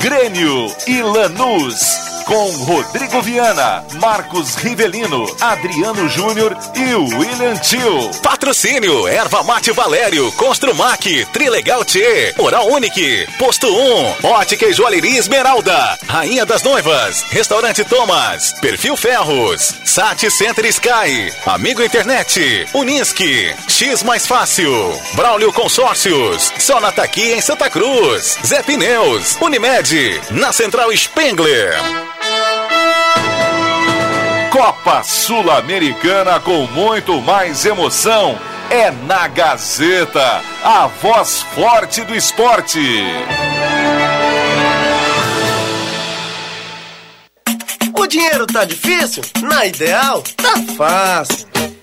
[0.00, 2.07] Grêmio e Lanús.
[2.28, 8.10] Com Rodrigo Viana, Marcos Rivelino, Adriano Júnior e William Tio.
[8.22, 15.98] Patrocínio, Erva Mate Valério, Construmac, Trilegal T, Oral Unique, Posto 1, Ótica e Joalheria Esmeralda,
[16.06, 24.26] Rainha das Noivas, Restaurante Thomas, Perfil Ferros, Sat Center Sky, Amigo Internet, Unisque, X Mais
[24.26, 32.17] Fácil, Braulio Consórcios, Sonataqui em Santa Cruz, Zé Pneus, Unimed, na Central Spengler.
[34.58, 38.36] Copa Sul-Americana com muito mais emoção.
[38.68, 42.80] É na Gazeta, a voz forte do esporte.
[47.96, 49.22] O dinheiro tá difícil?
[49.40, 51.46] Na Ideal, tá fácil.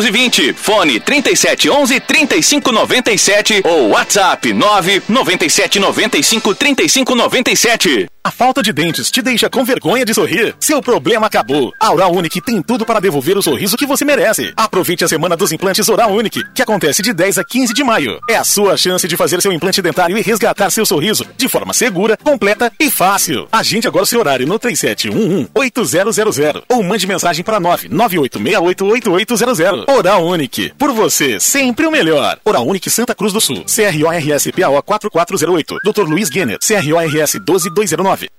[0.00, 0.54] 220.
[0.54, 8.08] Fone 3711 3597 ou WhatsApp 9 9795 3597.
[8.22, 10.54] A falta de dentes te deixa com vergonha de sorrir?
[10.60, 11.72] Seu problema acabou.
[11.80, 14.52] A Oral Unique tem tudo para devolver o sorriso que você merece.
[14.54, 18.20] Aproveite a semana dos implantes Oral Unique, que acontece de 10 a 15 de maio.
[18.28, 21.72] É a sua chance de fazer seu implante dentário e resgatar seu sorriso de forma
[21.72, 23.48] segura, completa e fácil.
[23.50, 29.86] Agende agora seu horário no 3711 8000 ou mande mensagem para 998688800.
[29.92, 30.72] Oral Unique.
[30.78, 32.38] Por você, sempre o melhor.
[32.44, 33.64] Oral Unique Santa Cruz do Sul.
[33.64, 35.78] CRORS PAO 4408.
[35.84, 36.08] Dr.
[36.08, 36.58] Luiz Guener.
[36.60, 38.30] CRORS 12209.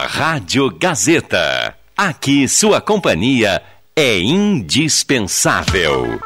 [0.00, 1.74] Rádio Gazeta.
[1.96, 3.60] Aqui sua companhia
[3.96, 6.20] é indispensável.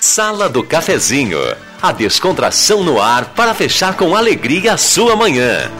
[0.00, 1.38] Sala do Cafezinho.
[1.80, 5.70] A descontração no ar para fechar com alegria a sua manhã.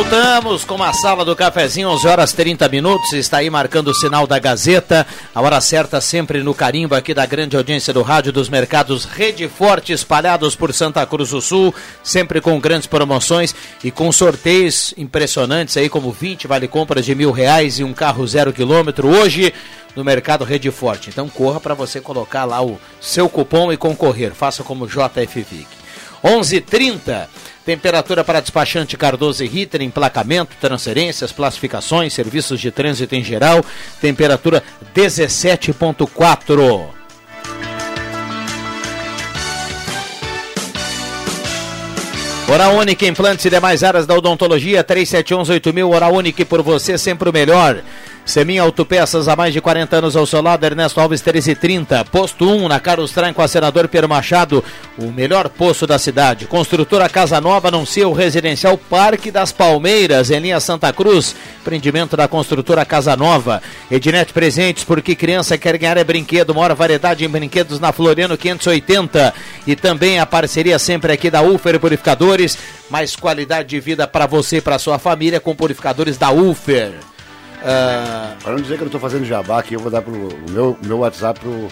[0.00, 3.12] Voltamos com a sala do cafezinho, 11 horas 30 minutos.
[3.12, 5.06] Está aí marcando o sinal da Gazeta.
[5.34, 9.46] A hora certa sempre no carimbo aqui da grande audiência do rádio dos mercados Rede
[9.46, 15.76] Forte, espalhados por Santa Cruz do Sul, sempre com grandes promoções e com sorteios impressionantes
[15.76, 19.06] aí, como 20 vale compras de mil reais e um carro zero quilômetro.
[19.06, 19.52] Hoje
[19.94, 21.10] no mercado Rede Forte.
[21.10, 24.32] Então corra para você colocar lá o seu cupom e concorrer.
[24.32, 25.68] Faça como JFVIC.
[26.24, 27.28] 11:30
[27.64, 33.62] Temperatura para despachante Cardoso e Ritter, emplacamento, transferências, classificações, serviços de trânsito em geral.
[34.00, 34.62] Temperatura
[34.94, 37.00] 17.4.
[42.52, 47.32] Oral Unique, implantes e demais áreas da odontologia, 37118000, Oral Unique por você, sempre o
[47.32, 47.80] melhor.
[48.24, 52.04] Semin Autopeças há mais de 40 anos ao seu lado, Ernesto Alves 1330.
[52.04, 54.62] Posto 1 na Carlos Tran com a senador Pedro Machado,
[54.96, 56.46] o melhor posto da cidade.
[56.46, 61.34] Construtora Casa Nova anuncia o residencial Parque das Palmeiras, em linha Santa Cruz.
[61.64, 63.60] Prendimento da construtora Casa Nova.
[63.90, 66.54] Ednet Presentes, porque criança quer ganhar é brinquedo.
[66.54, 69.34] Maior variedade em brinquedos na Floriano 580.
[69.66, 72.56] E também a parceria sempre aqui da Ufer Purificadores.
[72.88, 77.09] Mais qualidade de vida para você e para sua família com purificadores da Ufer.
[77.60, 78.42] Uh...
[78.42, 80.50] Para não dizer que eu não estou fazendo jabá aqui, eu vou dar pro o
[80.50, 81.68] meu, meu WhatsApp pro,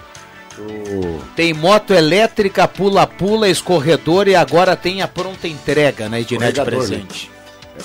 [0.55, 1.20] pro.
[1.34, 7.30] Tem moto elétrica, pula-pula, escorredor e agora tem a pronta entrega na né, Ednet Presente.
[7.30, 7.84] Né?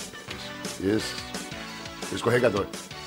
[0.83, 1.15] É, isso.
[2.13, 2.65] Escorregador.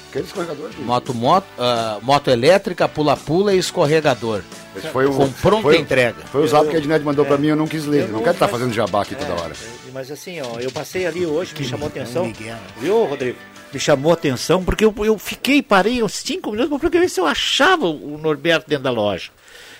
[0.08, 0.70] Aquele escorregador.
[0.78, 4.42] Moto, moto, uh, moto elétrica, pula-pula e escorregador.
[4.74, 6.22] Esse foi o, Com pronta foi, entrega.
[6.30, 8.02] Foi o zap que a Ednet mandou é, para mim, eu não quis ler.
[8.02, 9.54] Eu não, não quero estar tá fazendo jabá aqui toda hora.
[9.92, 12.32] Mas assim, ó, eu passei ali hoje, me chamou atenção.
[12.78, 13.38] Viu, Rodrigo?
[13.76, 17.20] Me chamou a atenção, porque eu, eu fiquei, parei uns cinco minutos para ver se
[17.20, 19.30] eu achava o Norberto dentro da loja.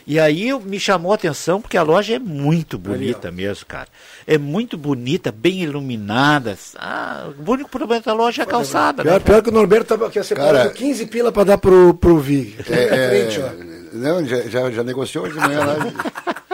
[0.07, 3.89] E aí me chamou a atenção porque a loja é muito bonita Ali, mesmo, cara.
[4.27, 6.57] É muito bonita, bem iluminada.
[6.77, 9.03] Ah, o único problema da loja é a calçada.
[9.03, 12.19] Pior, né, pior que o Norberto estava aqui separando 15 pila para dar pro, pro
[12.19, 12.55] Vig.
[12.69, 13.97] É, é, frente, ó.
[13.97, 15.77] Não, já, já, já negociou hoje de manhã lá.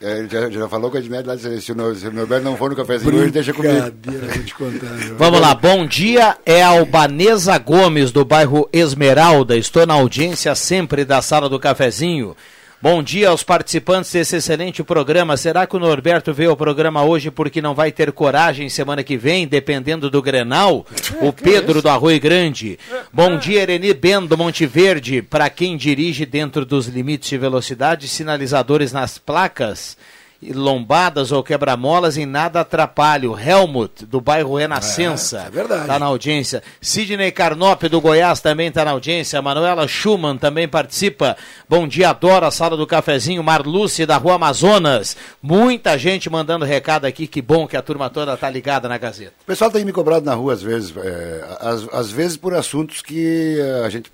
[0.00, 1.60] É, já, já falou com a Edmed lá, se o,
[1.94, 3.74] se o Norberto não for no cafezinho hoje, deixa comigo.
[4.04, 4.86] Vou te contar,
[5.18, 9.56] Vamos lá, bom dia, é a Albanesa Gomes, do bairro Esmeralda.
[9.56, 12.34] Estou na audiência sempre da sala do cafezinho.
[12.82, 15.36] Bom dia aos participantes desse excelente programa.
[15.36, 19.18] Será que o Norberto veio ao programa hoje porque não vai ter coragem semana que
[19.18, 20.86] vem, dependendo do Grenal?
[21.20, 22.78] O Pedro do Arroio Grande.
[23.12, 25.20] Bom dia, Ereni Ben do Monte Verde.
[25.20, 29.94] Para quem dirige dentro dos limites de velocidade, sinalizadores nas placas
[30.42, 33.30] lombadas ou quebra-molas em nada atrapalha.
[33.30, 35.42] O Helmut, do bairro Renascença.
[35.44, 35.82] É, é verdade.
[35.82, 36.62] Está na audiência.
[36.80, 39.42] Sidney Carnop, do Goiás, também está na audiência.
[39.42, 41.36] Manuela Schumann também participa.
[41.68, 43.42] Bom dia, adoro a sala do cafezinho.
[43.42, 45.16] Marluce, da Rua Amazonas.
[45.42, 47.26] Muita gente mandando recado aqui.
[47.26, 49.34] Que bom que a turma toda está ligada na Gazeta.
[49.42, 50.94] O pessoal tem me cobrado na rua às vezes.
[50.96, 54.10] É, às, às, vezes por assuntos que a gente.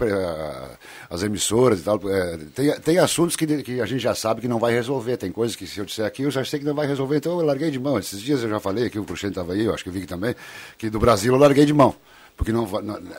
[1.09, 2.01] as emissoras e tal.
[2.09, 5.17] É, tem, tem assuntos que, que a gente já sabe que não vai resolver.
[5.17, 7.39] Tem coisas que se eu disser aqui eu já sei que não vai resolver, então
[7.39, 7.99] eu larguei de mão.
[7.99, 10.07] Esses dias eu já falei aqui, o Cruxente estava aí, eu acho que o Vic
[10.07, 10.35] também,
[10.79, 11.95] que do Brasil eu larguei de mão.
[12.37, 12.69] Porque não,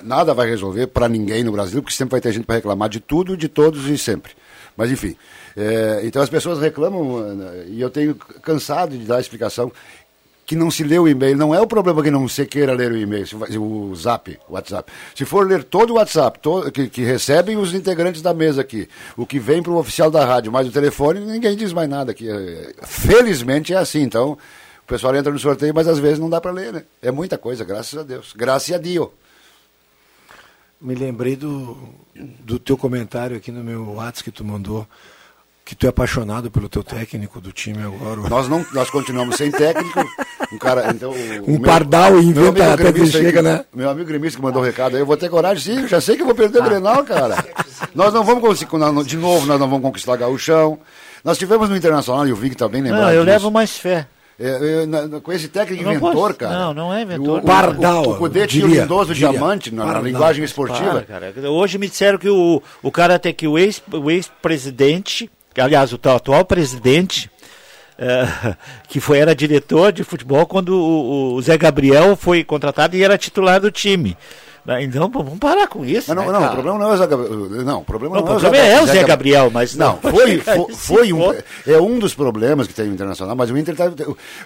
[0.03, 2.99] nada vai resolver para ninguém no Brasil, porque sempre vai ter gente para reclamar de
[2.99, 4.33] tudo, de todos e sempre.
[4.75, 5.15] Mas enfim,
[5.55, 9.71] é, então as pessoas reclamam e eu tenho cansado de dar explicação
[10.47, 11.37] que não se lê o e-mail.
[11.37, 13.25] Não é o problema que não se queira ler o e-mail,
[13.59, 14.91] o zap, o WhatsApp.
[15.13, 18.87] Se for ler todo o WhatsApp, to- que, que recebem os integrantes da mesa aqui,
[19.17, 22.11] o que vem para o oficial da rádio, mais o telefone, ninguém diz mais nada
[22.11, 22.27] aqui.
[22.81, 26.51] Felizmente é assim, então o pessoal entra no sorteio, mas às vezes não dá para
[26.51, 26.83] ler, né?
[27.01, 28.33] É muita coisa, graças a Deus.
[28.33, 29.11] Graças a Dio.
[30.79, 31.75] Me lembrei do,
[32.15, 34.87] do teu comentário aqui no meu WhatsApp que tu mandou,
[35.67, 38.21] que tu é apaixonado pelo teu técnico do time agora.
[38.29, 39.99] Nós não, nós continuamos sem técnico.
[40.51, 43.65] Um cara, então, o- Um o pardal meu inventa amigo até que chega, né?
[43.75, 45.99] Meu amigo gremista que mandou o recado aí, eu vou ter coragem sim, eu já
[45.99, 47.35] sei que eu vou perder o Grenal, cara.
[47.93, 48.71] Nós não vamos conseguir,
[49.05, 50.79] de novo, nós não vamos conquistar Gaúchão.
[51.21, 53.33] Nós tivemos no Internacional, e o Vig bem lembrado Não, eu disso.
[53.33, 54.07] levo mais fé.
[54.39, 56.53] É, é, na- na- com esse técnico Não inventor, posso- cara.
[56.59, 57.39] não, não é inventor.
[57.39, 59.29] O, Pardal, O, o, o Cudê tinha o diria, lindoso diria.
[59.31, 60.03] diamante na, Pardal.
[60.03, 61.03] linguagem esportiva.
[61.07, 61.49] Para, cara.
[61.51, 65.29] Hoje me disseram que o, o cara tem que o ex- o ex-presidente,
[65.61, 67.29] aliás, o atual presidente,
[67.97, 68.27] eh,
[68.87, 73.17] que foi, era diretor de futebol quando o, o Zé Gabriel foi contratado e era
[73.17, 74.17] titular do time.
[74.65, 76.13] Né, Então, vamos parar com isso.
[76.13, 77.63] Mas não, né, não, o problema não é o Zé Gabriel.
[77.63, 79.97] Não, o problema Não, não, o problema é o Zé Gabriel, mas não.
[80.03, 80.11] não.
[80.11, 81.43] Foi, foi, foi um, ponto.
[81.65, 83.85] é um dos problemas que tem o Internacional, mas o Inter tá,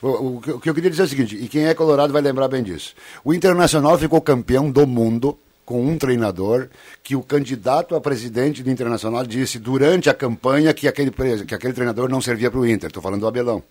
[0.01, 2.13] o, o- o o que eu queria dizer é o seguinte, e quem é colorado
[2.13, 2.93] vai lembrar bem disso.
[3.23, 5.35] O Internacional ficou campeão do mundo
[5.71, 6.67] com um treinador
[7.01, 11.11] que o candidato a presidente do Internacional disse durante a campanha que aquele,
[11.47, 12.87] que aquele treinador não servia para o Inter.
[12.87, 13.63] Estou falando do Abelão.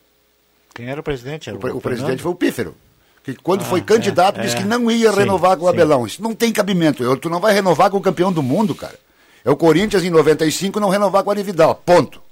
[0.75, 1.51] Quem era o presidente?
[1.51, 1.83] Era O, o Fernando?
[1.83, 2.75] presidente foi o Pífero.
[3.23, 4.61] Que quando Ah, foi candidato é, disse é.
[4.61, 5.75] que não ia Sim, renovar com o sim.
[5.75, 6.07] Abelão.
[6.07, 7.03] Isso não tem cabimento.
[7.05, 8.99] Eu- tu não vai renovar com o campeão do mundo, cara.
[9.45, 11.75] É o Corinthians em 95 não renovar com o Arividal.
[11.75, 12.23] Ponto.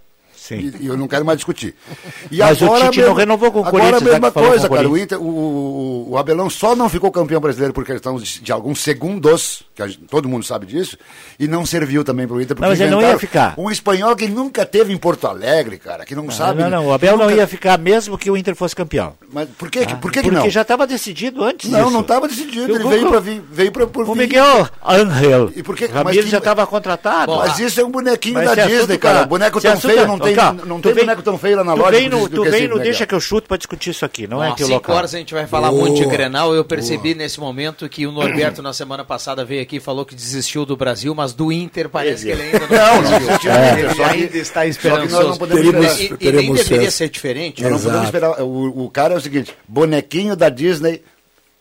[0.49, 0.73] Sim.
[0.81, 1.75] E, e eu não quero mais discutir.
[2.31, 4.67] E Mas o agora Tite mesmo- não renovou com o Agora Corinthians, a mesma coisa,
[4.67, 4.87] o cara.
[4.87, 5.03] O, Corinthians.
[5.03, 8.83] Inter, o, o- o Abelão só não ficou campeão brasileiro por questão de, de alguns
[8.83, 10.97] segundos, que gente- todo mundo sabe disso,
[11.39, 12.55] e não serviu também para o Inter.
[12.57, 13.55] porque Não, mas ele não ia ficar.
[13.57, 16.63] Um espanhol que nunca teve em Porto Alegre, cara, que não, sabe.
[16.63, 19.15] Não, não, o Abel não nunca- ia ficar mesmo que o Inter fosse campeão.
[19.33, 20.51] Mas por que, que- por que, que Porque não?
[20.51, 21.91] já estava decidido antes Não, disso.
[21.93, 22.69] não estava decidido.
[22.71, 24.19] Eu Ele vou- veio para vir, veio por O vir.
[24.21, 25.51] Miguel Angel.
[25.57, 27.35] E por que- mas Ramires que- já estava contratado.
[27.37, 29.21] Mas isso é um bonequinho Mas da assunto Disney, cara.
[29.21, 31.65] tá- boneco tão feio tá- não tem, Cá, não tem vem- boneco tão feio lá
[31.65, 31.91] na tu loja.
[31.99, 32.79] Vem no, tu vem no.
[32.79, 34.97] Deixa que eu chuto para discutir isso aqui, não é Bom, cinco local.
[34.97, 36.55] horas a gente vai falar muito de Grenal.
[36.55, 40.15] Eu percebi nesse momento que o Norberto, na semana passada, veio aqui e falou que
[40.15, 43.51] desistiu do Brasil, mas do Inter parece que ele ainda não, Não, não desistiu.
[43.51, 45.17] Ele É, só que- ainda está só que esperançoso.
[45.17, 45.99] nós não podemos E- esperar.
[46.01, 47.63] e, e nem Teremos deveria ser diferente.
[47.63, 48.43] Não podemos esperar.
[48.43, 51.03] O, o cara é o seguinte: bonequinho da Disney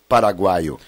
[0.07, 0.79] paraguaio.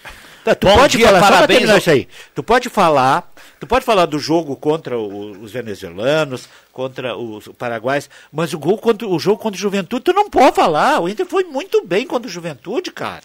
[0.44, 2.08] Tá, tu Bom pode dia, falar, só pra parabéns terminar isso aí.
[2.34, 3.30] Tu pode falar,
[3.60, 8.78] tu pode falar do jogo contra o- os venezuelanos, contra os paraguaios, mas o gol
[8.78, 10.99] contra o jogo contra o Juventude tu não pode falar.
[11.01, 13.24] O Inter foi muito bem contra o Juventude, cara.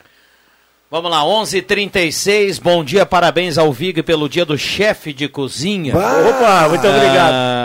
[0.90, 2.58] Vamos lá, 11:36.
[2.60, 5.92] Bom dia, parabéns ao Vig pelo dia do chefe de cozinha.
[5.96, 6.90] Opa, muito Ah,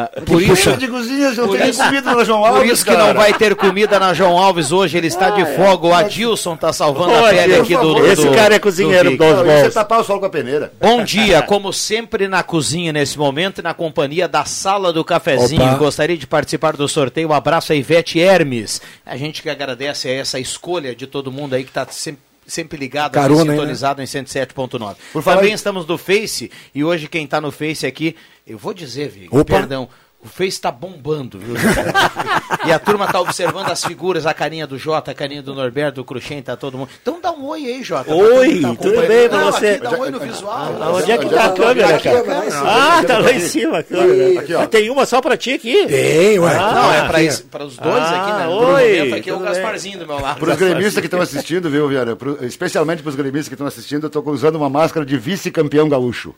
[0.10, 0.26] obrigado.
[0.26, 0.78] por Que isso, puxa.
[0.78, 3.06] de cozinha, por tem isso- comida na João por Alves, isso que cara.
[3.06, 4.98] não vai ter comida na João Alves hoje.
[4.98, 5.88] Ele está de folga.
[5.88, 8.08] O Adilson está salvando a Ô, pele aqui do, por do.
[8.08, 10.74] Esse cara é do cozinheiro dos Não, é tapar o sol com a peneira.
[10.82, 15.62] Bom dia, como sempre na cozinha nesse momento e na companhia da sala do cafezinho.
[15.62, 15.76] Opa.
[15.76, 17.30] Gostaria de participar do sorteio.
[17.30, 18.82] Um abraço a Ivete Hermes.
[19.06, 22.78] A gente que agradece a essa escolha de todo mundo aí que está sempre, sempre
[22.78, 23.54] ligado, Carona, hein, né?
[23.54, 24.96] sintonizado em 107.9.
[25.14, 28.74] Por Também em- estamos no Face e hoje quem está no Face aqui, eu vou
[28.74, 29.46] dizer, Vig, Opa.
[29.46, 29.88] perdão.
[30.22, 31.56] O Face está bombando, viu?
[32.68, 35.96] e a turma está observando as figuras, a carinha do Jota, a carinha do Norberto,
[36.02, 36.90] do Cruxem, tá todo mundo.
[37.02, 38.14] Então dá um oi aí, Jota.
[38.14, 39.68] Oi, tá tudo bem você?
[39.68, 40.78] aqui dá um oi no visual.
[40.82, 42.20] Ah, onde é que tá a que- câmera, cara?
[42.20, 42.64] aqui, ó.
[42.66, 44.40] Ah, tá lá em cima a câmera.
[44.42, 44.66] Aqui, ó.
[44.68, 45.86] Tem uma só pra ti aqui?
[45.88, 46.56] Tem, ué.
[46.56, 47.28] Ah, não, é pra, aqui.
[47.28, 48.48] esse- pra os dois Ah, aqui, né?
[48.48, 49.40] Oi, aqui é o.
[49.40, 50.40] Gasparzinho do meu lado.
[50.40, 52.16] Para os gremistas que estão assistindo, viu, Viana?
[52.16, 55.88] Pro- especialmente para os gremistas que estão assistindo, eu estou usando uma máscara de vice-campeão
[55.90, 56.34] gaúcho.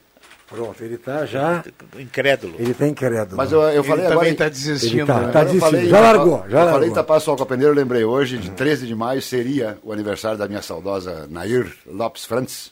[0.52, 1.64] Pronto, ele tá já.
[1.98, 2.56] Incrédulo.
[2.60, 3.38] Ele tá incrédulo.
[3.38, 4.16] Mas eu, eu falei Ele agora.
[4.16, 4.98] também em- está desistindo.
[5.00, 5.20] Ele tá- né?
[5.22, 5.72] tá Agora eu desistindo.
[5.72, 6.88] falei- Já largou, já eu falei largou.
[6.90, 9.94] em tapar sol com a peneira, eu lembrei hoje, de 13 de maio, seria o
[9.94, 12.72] aniversário da minha saudosa Nair Lopes Frantz,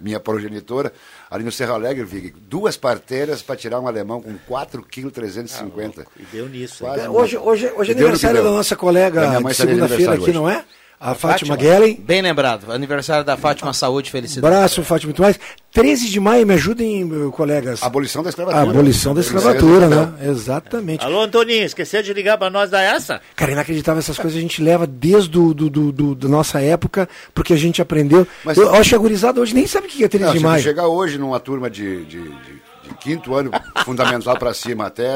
[0.00, 0.90] minha progenitora,
[1.30, 2.32] ali no Serra Alegre, Vig.
[2.48, 6.08] Duas parteiras para tirar um alemão com 4,350 kg.
[6.18, 6.82] E deu nisso.
[6.84, 9.20] Quase É, Hoje, hoje, hoje é aniversário da nossa colega
[9.54, 10.64] segunda-feira aqui, aniversário não é?
[11.04, 11.96] A Fátima Guellen.
[12.00, 12.70] Bem lembrado.
[12.72, 14.54] Aniversário da Fátima Saúde Felicidade.
[14.54, 15.38] Abraço, Fátima, muito mais.
[15.72, 17.82] 13 de maio, me ajudem, meu, colegas.
[17.82, 18.70] Abolição da escravatura.
[18.70, 20.12] abolição da escravatura, né?
[20.28, 21.04] Exatamente.
[21.04, 23.20] Alô, Antoninho, esqueceu de ligar pra nós da essa?
[23.34, 27.08] Cara, inacreditável, essas coisas a gente leva desde do, do, do, do- da nossa época,
[27.34, 28.24] porque a gente aprendeu.
[28.44, 30.38] Mas- eu acho que a gurizada hoje nem sabe o que é 13 Não, de
[30.38, 30.62] se maio.
[30.62, 33.50] chegar hoje numa turma de, de- de- de quinto ano
[33.84, 35.08] fundamental para cima, até,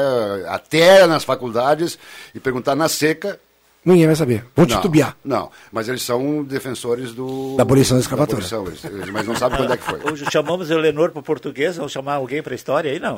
[0.49, 1.97] até nas faculdades,
[2.35, 3.39] e perguntar na seca,
[3.87, 4.43] Ninguém vai saber.
[4.55, 5.15] Vão Não, titubear.
[5.23, 7.55] Não, mas eles são defensores do...
[7.55, 8.37] Da abolição da escravatura.
[8.45, 10.11] abolição, eles- eles- mas não sabem quando é que foi.
[10.11, 12.99] Hoje chamamos o Lenor para português, vamos chamar alguém para história aí?
[12.99, 13.17] Não.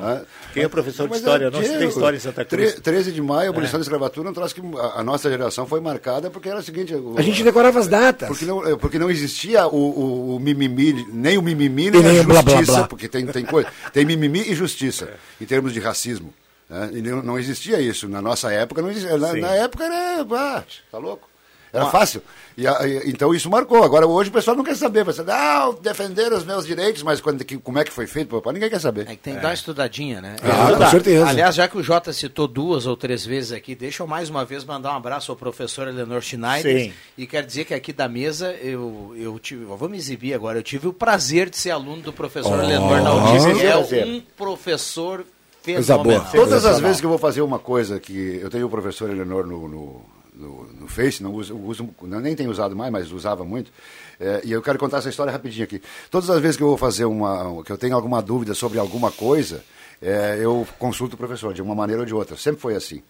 [0.54, 1.46] Quem é professor de Mas história?
[1.46, 2.72] é, não se tem história em Santa Cruz.
[2.74, 3.78] tre- 13 de maio, a abolição É.
[3.78, 6.62] da escravatura, é um troço que a, a nossa geração foi marcada porque era o
[6.62, 6.94] seguinte...
[6.94, 8.28] o- A gente decorava as datas.
[8.28, 12.18] Porque não, é, porque não existia o, o, o mimimi, nem o mimimi, nem, nem
[12.18, 12.86] a o blá, blá, justiça, blá.
[12.88, 13.68] porque tem, tem coisa.
[13.92, 15.08] Tem mimimi e justiça,
[15.40, 16.32] em termos de racismo.
[16.70, 16.90] Né?
[16.92, 18.08] E não, existia isso.
[18.08, 19.18] Na nossa época, não existia.
[19.18, 20.22] Na, na época era.
[20.30, 21.28] Ah, tá louco?
[21.72, 22.20] Era fácil.
[22.56, 23.84] E, a- e- então isso marcou.
[23.84, 25.04] Agora hoje o pessoal não quer saber.
[25.04, 28.54] Dizer, ah, defender os meus direitos, mas quando, que- como é que foi feito, papai?
[28.54, 29.02] Ninguém quer saber.
[29.02, 30.34] É que tem que dar uma estudadinha, né?
[30.42, 31.28] Ah, com certeza.
[31.28, 34.44] Aliás, já que o Jota citou duas ou três vezes aqui, deixa eu mais uma
[34.44, 36.86] vez mandar um abraço ao professor Eleanor Schneider.
[36.86, 36.92] Sim.
[37.16, 40.58] E quero dizer que aqui da mesa, eu, eu tive, eu vou me exibir agora,
[40.58, 42.62] eu tive o prazer de ser aluno do professor Oh.
[42.64, 45.24] Eleanor é um professor
[45.64, 46.32] Coisa fenomenal.
[46.32, 49.46] Todas as vezes que eu vou fazer uma coisa que eu tenho o professor Eleanor
[49.46, 50.02] no, no,
[50.34, 53.70] no, no Face, não uso, uso- não, nem tenho usado mais, mas usava muito.
[54.18, 55.82] é, e eu quero contar essa história rapidinho aqui.
[56.10, 59.10] Todas as vezes que eu vou fazer uma, que eu tenho alguma dúvida sobre alguma
[59.12, 59.62] coisa,
[60.00, 62.36] é, eu consulto o professor de uma maneira ou de outra.
[62.36, 63.02] Sempre foi assim.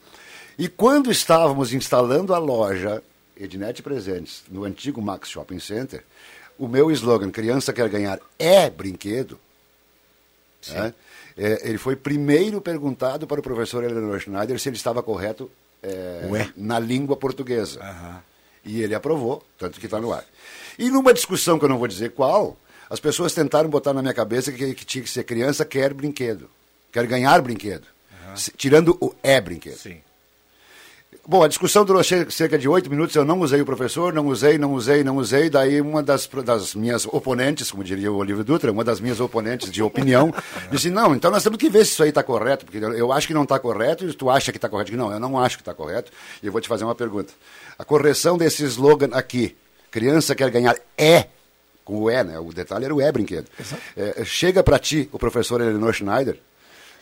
[0.59, 3.02] E quando estávamos instalando a loja
[3.36, 6.02] Ednet Presentes no antigo Max Shopping Center,
[6.59, 9.39] o meu slogan "Criança quer ganhar é brinquedo"
[10.68, 10.89] né?
[10.89, 11.10] É,
[11.62, 15.51] ele foi primeiro perguntado para o professor Eleanor Schneider se ele estava correto
[15.83, 16.27] é,
[16.57, 17.83] na língua portuguesa.
[18.65, 20.25] E ele aprovou, tanto que está no ar.
[20.79, 22.57] E numa discussão que eu não vou dizer qual,
[22.91, 26.51] as pessoas tentaram botar na minha cabeça que, que tinha que ser criança quer brinquedo,
[26.93, 27.87] quer ganhar brinquedo,
[28.37, 29.77] Se- tirando o é brinquedo.
[31.26, 33.14] Bom, a discussão durou cerca de oito minutos.
[33.14, 35.51] Eu não usei o professor, não usei, não usei, não usei.
[35.51, 39.70] Daí uma das, das minhas oponentes, como diria o Olívio Dutra, uma das minhas oponentes
[39.70, 40.34] de opinião,
[40.72, 43.26] disse: Não, então nós temos que ver se isso aí está correto, porque eu, acho
[43.26, 44.97] que não está correto e tu acha que está correto.
[44.97, 46.10] Não, eu não acho que está correto.
[46.42, 47.32] E eu vou te fazer uma pergunta.
[47.78, 49.55] A correção desse slogan aqui:
[49.90, 51.26] criança quer ganhar é.
[51.84, 52.38] Com o é, né?
[52.38, 53.47] O detalhe era o é brinquedo.
[53.97, 56.38] É, chega para ti o professor Eleanor Schneider,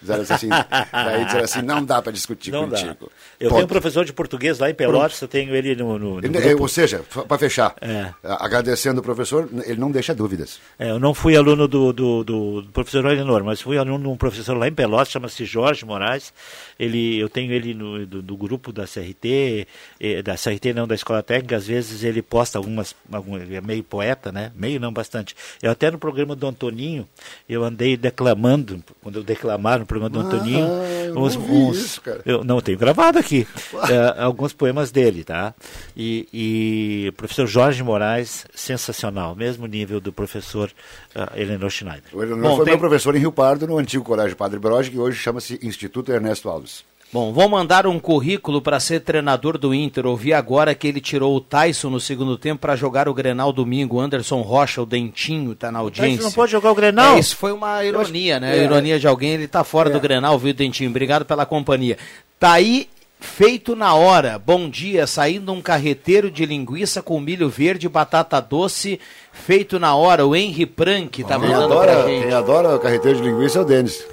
[0.00, 0.48] dizendo assim,
[0.92, 2.76] daí dizer assim: não dá para discutir Não dá.
[2.78, 3.10] contigo.
[3.40, 3.54] Eu Ponto.
[3.56, 6.60] tenho um professor de português lá em Pelotas, eu tenho ele no, no, no.
[6.60, 8.12] Ou seja, para fechar, É.
[8.22, 10.58] agradecendo o professor, ele não deixa dúvidas.
[10.78, 14.16] É, eu não fui aluno do, do, do- professor Elenor, mas fui aluno de um
[14.16, 16.32] professor lá em Pelotas, chama-se Jorge Moraes.
[16.78, 19.66] Ele, eu tenho ele no, do, do grupo da CRT,
[20.00, 23.60] eh, da CRT não, da Escola Técnica, às vezes ele posta algumas, algum, ele é
[23.60, 24.52] meio poeta, né?
[24.54, 25.34] Meio não, bastante.
[25.62, 27.08] Eu até no programa do Antoninho,
[27.48, 30.66] eu andei declamando, quando eu declamar no programa do Ah, Antoninho,
[31.06, 32.20] eu não vi isso, cara.
[32.24, 33.46] eu não tenho gravado aqui
[33.90, 35.54] eh, alguns poemas dele, tá?
[35.96, 40.70] E, e o professor Jorge Moraes, sensacional, mesmo nível do professor
[41.14, 42.04] uh, Eleanor Schneider.
[42.12, 45.18] O Eleanor foi meu professor em Rio Pardo, no antigo Colégio Padre Broge, que hoje
[45.18, 46.67] chama-se Instituto Ernesto Alves.
[47.10, 50.04] Bom, vou mandar um currículo para ser treinador do Inter.
[50.06, 53.98] Ouvi agora que ele tirou o Tyson no segundo tempo para jogar o Grenal domingo.
[53.98, 56.22] Anderson Rocha, o Dentinho, tá na audiência.
[56.22, 57.16] não pode jogar o Grenal?
[57.16, 58.58] É, isso foi uma ironia, né?
[58.58, 58.64] É.
[58.64, 60.90] Ironia de alguém, ele tá fora do Grenal, viu, Dentinho?
[60.90, 61.96] Obrigado pela companhia.
[62.38, 64.38] Tá aí feito na hora.
[64.38, 69.00] Bom dia, saindo um carreteiro de linguiça com milho verde e batata doce,
[69.32, 70.26] feito na hora.
[70.26, 72.24] O Henry Prank tá mandando adora, pra gente.
[72.24, 74.04] quem adora carreteiro de linguiça é o Denis.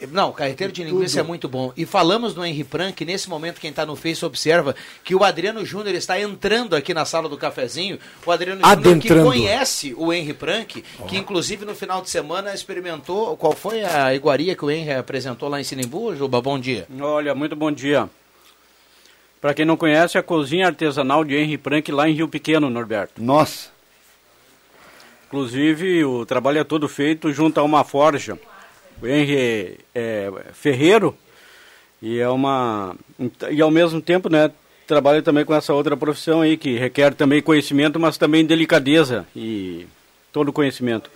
[0.00, 1.72] É, não, carreteiro de linguiça é muito bom.
[1.76, 4.74] E falamos no Henry Prank, nesse momento quem está no Face observa
[5.04, 7.98] que o Adriano Júnior está entrando aqui na sala do cafezinho.
[8.24, 13.36] O Adriano Júnior que conhece o Henry Prank, que inclusive no final de semana experimentou.
[13.36, 16.40] Qual foi a iguaria que o Henry apresentou lá em Sinimbu, Juba?
[16.40, 16.86] Bom dia.
[17.00, 18.08] Olha, muito bom dia.
[19.40, 23.22] Para quem não conhece, a cozinha artesanal de Henry Prank lá em Rio Pequeno, Norberto.
[23.22, 23.70] Nossa.
[25.26, 28.38] Inclusive, o trabalho é todo feito junto a uma forja.
[29.02, 31.16] O Henry é ferreiro
[32.02, 32.94] e é uma
[33.50, 34.50] e ao mesmo tempo, né,
[34.86, 39.86] trabalha também com essa outra profissão aí que requer também conhecimento, mas também delicadeza e
[40.32, 41.10] todo conhecimento.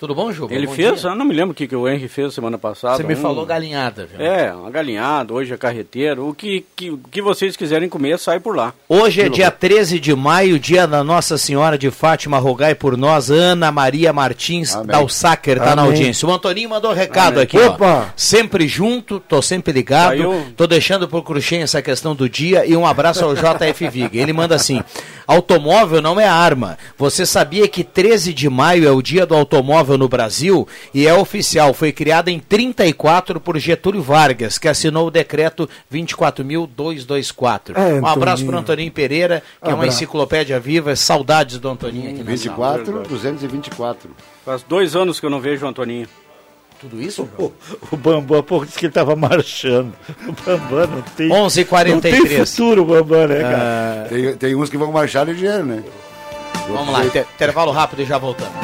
[0.00, 0.54] Tudo bom, Juba?
[0.54, 1.10] Ele Bom fez, dia.
[1.10, 2.96] eu não me lembro o que, que o Henry fez semana passada.
[2.96, 4.18] Você me um- falou galinhada, viu?
[4.18, 6.26] É, uma galinhada, hoje é carreteiro.
[6.26, 8.72] O que, que, que vocês quiserem comer, sai por lá.
[8.88, 13.30] Hoje é dia 13 de maio, dia da Nossa Senhora de Fátima, rogai por nós,
[13.30, 15.92] Ana Maria Martins Dalsacker tá na Amém.
[15.92, 16.26] audiência.
[16.26, 17.42] O Antoninho mandou um recado Amém.
[17.42, 17.66] aqui, ó.
[17.68, 18.14] Opa!
[18.16, 20.46] Sempre junto, tô sempre ligado, Saiu.
[20.56, 24.18] tô deixando por Cruxem essa questão do dia e um abraço ao JF Vig.
[24.18, 24.82] Ele manda assim:
[25.26, 26.78] automóvel não é arma.
[26.96, 30.66] Você sabia que 13 de maio é o dia do automóvel no Brasil?
[30.94, 37.72] E é oficial, foi criada em 34 por Getúlio Vargas, que assinou o decreto 24.224.
[37.76, 42.22] É, um abraço para Antoninho Pereira, que é uma enciclopédia viva, saudades do Antoninho aqui
[42.22, 42.76] na sala.
[42.78, 44.10] 24, 224.
[44.44, 46.06] Faz dois anos que eu não vejo o Antoninho.
[46.80, 47.28] Tudo isso?
[47.38, 47.52] O,
[47.92, 49.92] o Bambam há pouco disse que ele estava marchando.
[50.26, 51.28] O Bambam não tem.
[51.28, 51.88] 11h43.
[51.90, 53.58] Não tem futuro, o Bambam, né, cara?
[53.58, 55.82] Ah, Tem, tem uns que vão marchar ligeiro, né?
[56.68, 58.54] vamos lá, inter- intervalo rápido e já voltamos.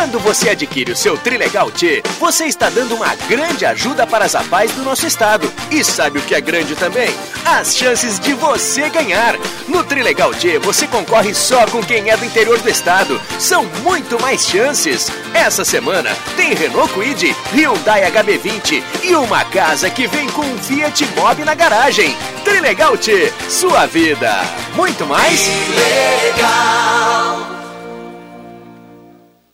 [0.00, 4.34] Quando você adquire o seu Trilegal T, você está dando uma grande ajuda para as
[4.34, 5.52] APAES do nosso estado.
[5.70, 7.10] E sabe o que é grande também?
[7.44, 9.36] As chances de você ganhar.
[9.68, 13.20] No Trilegal T, você concorre só com quem é do interior do estado.
[13.38, 15.12] São muito mais chances.
[15.34, 21.04] Essa semana tem Renault Kwid, Hyundai HB20 e uma casa que vem com um Fiat
[21.14, 22.16] Mobi na garagem.
[22.42, 24.40] Trilegal T, sua vida.
[24.74, 25.46] Muito mais?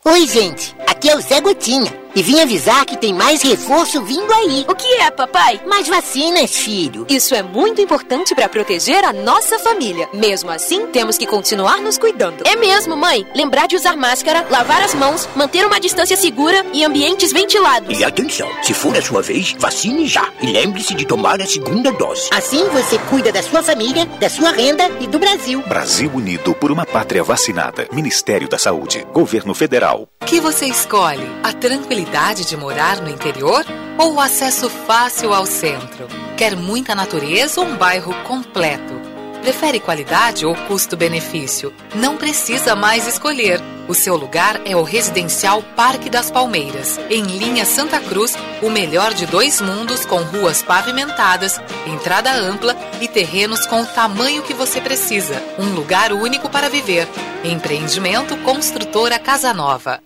[0.09, 0.73] Oi, gente.
[0.87, 1.93] Aqui é o Zé Gotinha.
[2.17, 4.65] E vim avisar que tem mais reforço vindo aí.
[4.67, 5.61] O que é, papai?
[5.67, 7.05] Mais vacinas, filho.
[7.11, 10.09] Isso é muito importante para proteger a nossa família.
[10.15, 12.43] Mesmo assim, temos que continuar nos cuidando.
[12.47, 13.27] É mesmo, mãe.
[13.35, 17.99] Lembrar de usar máscara, lavar as mãos, manter uma distância segura e ambientes ventilados.
[17.99, 20.27] E atenção, se for a sua vez, vacine já.
[20.41, 22.31] E lembre-se de tomar a segunda dose.
[22.33, 25.61] Assim você cuida da sua família, da sua renda e do Brasil.
[25.69, 27.87] Brasil Unido por uma pátria vacinada.
[27.93, 29.07] Ministério da Saúde.
[29.13, 30.09] Governo Federal.
[30.23, 31.27] O que você escolhe?
[31.43, 32.06] A tranquilidade
[32.47, 33.65] de morar no interior
[33.99, 36.07] ou o acesso fácil ao centro?
[36.37, 38.95] Quer muita natureza ou um bairro completo?
[39.43, 41.73] Prefere qualidade ou custo-benefício?
[41.95, 43.61] Não precisa mais escolher.
[43.87, 49.15] O seu lugar é o residencial Parque das Palmeiras, em linha Santa Cruz, o melhor
[49.15, 54.81] de dois mundos com ruas pavimentadas, entrada ampla e terrenos com o tamanho que você
[54.81, 55.41] precisa.
[55.59, 57.07] Um lugar único para viver.
[57.45, 60.06] Empreendimento Construtora Casa Nova.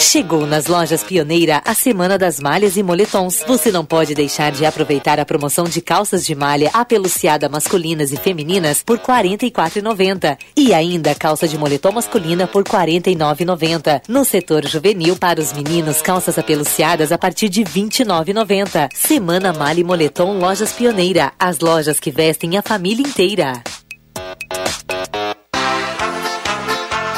[0.00, 3.44] Chegou nas lojas Pioneira a Semana das Malhas e Moletons.
[3.46, 8.16] Você não pode deixar de aproveitar a promoção de calças de malha apeluciada masculinas e
[8.16, 10.38] femininas por R$ 44,90.
[10.56, 14.02] E ainda calça de moletom masculina por R$ 49,90.
[14.08, 18.88] No setor juvenil, para os meninos, calças apeluciadas a partir de R$ 29,90.
[18.94, 21.32] Semana Malha e Moletom Lojas Pioneira.
[21.38, 23.62] As lojas que vestem a família inteira.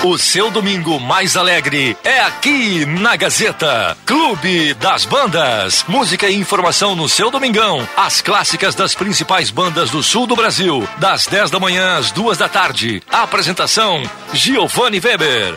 [0.05, 3.97] O seu domingo mais alegre é aqui na Gazeta.
[4.05, 5.85] Clube das Bandas.
[5.87, 7.89] Música e informação no seu domingão.
[7.97, 10.89] As clássicas das principais bandas do sul do Brasil.
[10.99, 13.01] Das 10 da manhã às duas da tarde.
[13.13, 14.03] Apresentação:
[14.33, 15.57] Giovanni Weber.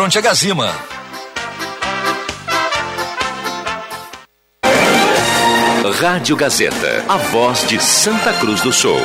[0.01, 0.73] frente a Gazima.
[5.99, 8.99] Rádio Gazeta, a voz de Santa Cruz do Sul.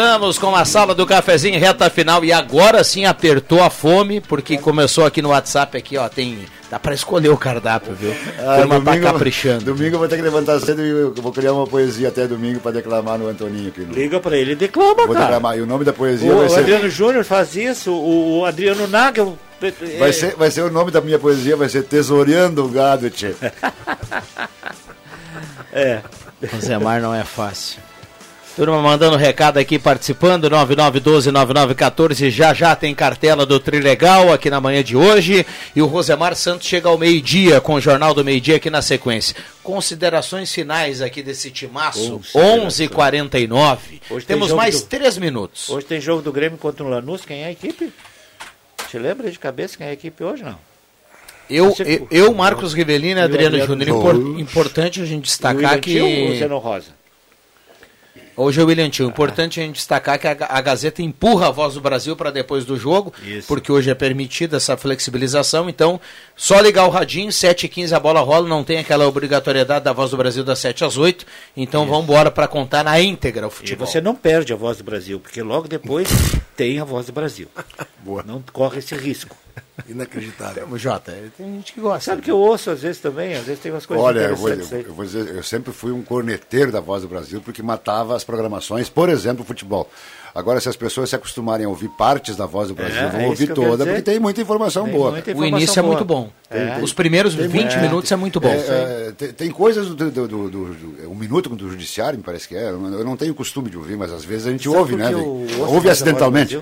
[0.00, 4.56] Voltamos com a sala do cafezinho reta final e agora sim apertou a fome, porque
[4.56, 6.38] começou aqui no WhatsApp aqui, ó, tem
[6.70, 8.14] dá para escolher o cardápio, viu?
[8.38, 9.64] Ah, Turma tá domingo, caprichando.
[9.66, 12.60] domingo eu vou ter que levantar cedo e eu vou criar uma poesia até domingo
[12.60, 13.82] para declamar no Antoninho aqui.
[13.82, 13.92] No...
[13.92, 15.26] Liga pra ele, declama, Vou cara.
[15.26, 15.58] declamar.
[15.58, 16.60] E o nome da poesia O, vai ser...
[16.60, 19.38] Adriano Júnior faz isso, o, o Adriano Nagel.
[19.98, 23.34] Vai ser, vai ser o nome da minha poesia, vai ser Tesoureando o Gado, tchê.
[25.72, 26.00] É.
[26.52, 27.80] Rosemar não é fácil.
[28.56, 34.82] Turma mandando recado aqui, participando, 9912-9914, já já tem cartela do Trilegal aqui na manhã
[34.84, 38.68] de hoje, e o Rosemar Santos chega ao meio-dia, com o Jornal do Meio-Dia aqui
[38.68, 39.34] na sequência.
[39.62, 43.78] Considerações finais aqui desse timaço, 11h49.
[44.10, 45.70] Hoje tem Temos mais do- três minutos.
[45.70, 47.24] Hoje tem jogo do Grêmio contra o Lanús.
[47.24, 47.90] Quem é a equipe?
[48.90, 50.58] Te lembra de cabeça quem é a equipe hoje, não?
[51.48, 56.00] Eu, eu, eu, Marcos Rivelino e Adriano Adriano Júnior, impor- importante a gente destacar que...
[56.00, 56.99] O Zeno Rosa?
[58.42, 59.06] Hoje é o William Tio.
[59.06, 62.64] Importante a gente destacar que a, a Gazeta empurra a voz do Brasil para depois
[62.64, 63.12] do jogo,
[63.46, 65.68] porque hoje é permitida essa flexibilização.
[65.68, 66.00] Então,
[66.34, 70.16] só ligar o radinho, 7h15 a bola rola, não tem aquela obrigatoriedade da voz do
[70.16, 71.26] Brasil das 7 às 8.
[71.54, 73.86] Então vamos embora para contar na íntegra o E futebol.
[73.86, 76.08] você não perde a voz do Brasil, porque logo depois
[76.56, 77.46] tem a voz do Brasil.
[78.02, 78.22] Boa.
[78.22, 79.36] Não corre esse risco.
[79.88, 80.64] Inacreditável.
[80.64, 82.00] Temos, Jota, tem gente que gosta.
[82.10, 84.48] Sabe que eu ouço às vezes também, às vezes tem umas coisas Olha, eu vou,
[84.48, 84.84] interessantes aí.
[84.88, 88.24] eu vou dizer, eu sempre fui um corneteiro da Voz do Brasil porque matava as
[88.24, 89.88] programações, por exemplo, o futebol.
[90.32, 93.20] Agora, se as pessoas se acostumarem a ouvir partes da Voz do Brasil, É, vão
[93.20, 95.10] é ouvir eu toda, porque tem muita informação Tem boa.
[95.10, 95.92] muita O informação início é boa.
[95.94, 96.30] muito bom.
[96.48, 96.78] É.
[96.80, 98.48] Os primeiros 20 minutos é muito bom.
[98.48, 102.22] É, é, tem, tem coisas do, do, do, do- do- um minuto do judiciário, me
[102.22, 102.70] parece que é.
[102.70, 105.12] Eu não eu tenho costume de ouvir, mas às vezes a gente Sabe ouve, né?
[105.12, 106.60] eu Ouve acidentalmente.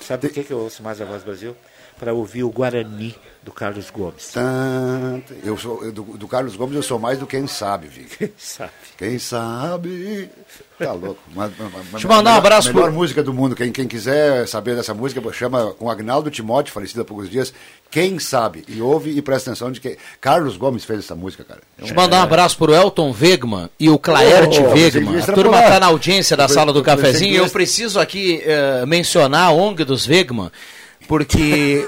[0.00, 1.54] Sabe por que, que eu ouço mais a Voz do Brasil?
[2.02, 3.14] Para ouvir o Guarani
[3.44, 4.32] do Carlos Gomes.
[4.32, 5.32] Tanto.
[5.44, 8.16] Eu sou, eu- do, do Carlos Gomes eu sou mais do quem sabe, Vic.
[8.18, 8.70] Quem sabe?
[8.98, 10.28] Quem sabe.
[10.80, 11.20] Tá louco.
[11.32, 13.54] Mas, mas- mas- Deixa eu mandar um abraço A melhor pro- música do mundo.
[13.54, 17.54] Quem, quem quiser saber dessa música, chama com Agnaldo Timóteo, falecido há poucos dias.
[17.88, 18.64] Quem sabe?
[18.66, 21.60] E ouve e presta atenção de que Carlos Gomes fez essa música, cara.
[21.78, 25.14] Deixa eu mandar um abraço pro Elton Wegman e o Claerte Oh, Wegman.
[25.14, 27.36] ia A turma está na audiência da Eu sala do cafezinho.
[27.36, 30.50] Eu preciso aqui eh, mencionar a ONG dos Wegman,
[31.12, 31.86] porque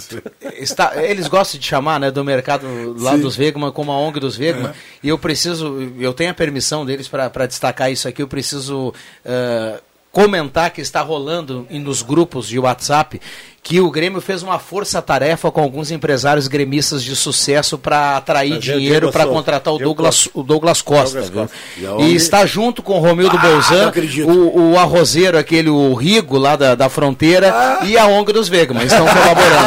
[0.56, 2.66] está, eles gostam de chamar né, do mercado
[2.98, 3.20] lá Sim.
[3.20, 4.70] dos Wegman como a ONG dos Wegman.
[4.70, 4.74] É.
[5.02, 8.94] E eu preciso, eu tenho a permissão deles para destacar isso aqui, eu preciso
[9.26, 9.78] eh,
[10.10, 13.20] comentar que está rolando nos grupos de WhatsApp
[13.64, 18.58] que o Grêmio fez uma força-tarefa com alguns empresários gremistas de sucesso para atrair o
[18.58, 19.36] dinheiro para Souza.
[19.36, 21.20] contratar o Douglas, o Douglas Costa.
[21.20, 21.48] Douglas?
[21.78, 22.02] Costa.
[22.02, 23.92] E E, está junto com o Romildo Ah, Bolzan,
[24.26, 27.84] o, o arrozeiro, aquele, o Rigo lá da, da fronteira Ah.
[27.84, 28.84] e a ONG dos Vegman.
[28.84, 29.66] Estão colaborando.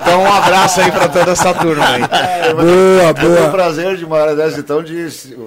[0.00, 2.02] então um abraço aí para toda essa turma aí.
[2.54, 3.48] Boa, Eu tenho boa.
[3.48, 4.94] o prazer de uma hora dessa, então, de.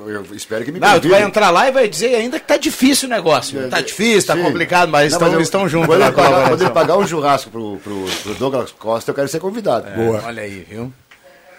[0.08, 2.58] Eu espero que me Não, tu vai entrar lá e vai dizer ainda que tá
[2.58, 3.70] difícil o negócio.
[3.70, 4.44] Tá difícil, tá Sim.
[4.44, 8.34] complicado, mas Não, estão, eu- estão juntos Quando ele pagar um churrasco pro, pro, pro
[8.36, 9.90] Douglas Costa, eu quero ser convidado.
[9.92, 10.22] Boa.
[10.26, 10.92] Olha aí, viu?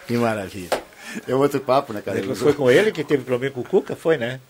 [0.07, 0.69] Que maravilha.
[1.27, 2.21] É outro papo, né, cara?
[2.21, 3.95] Não foi com ele que teve problema com o Cuca?
[3.97, 4.41] Foi, né?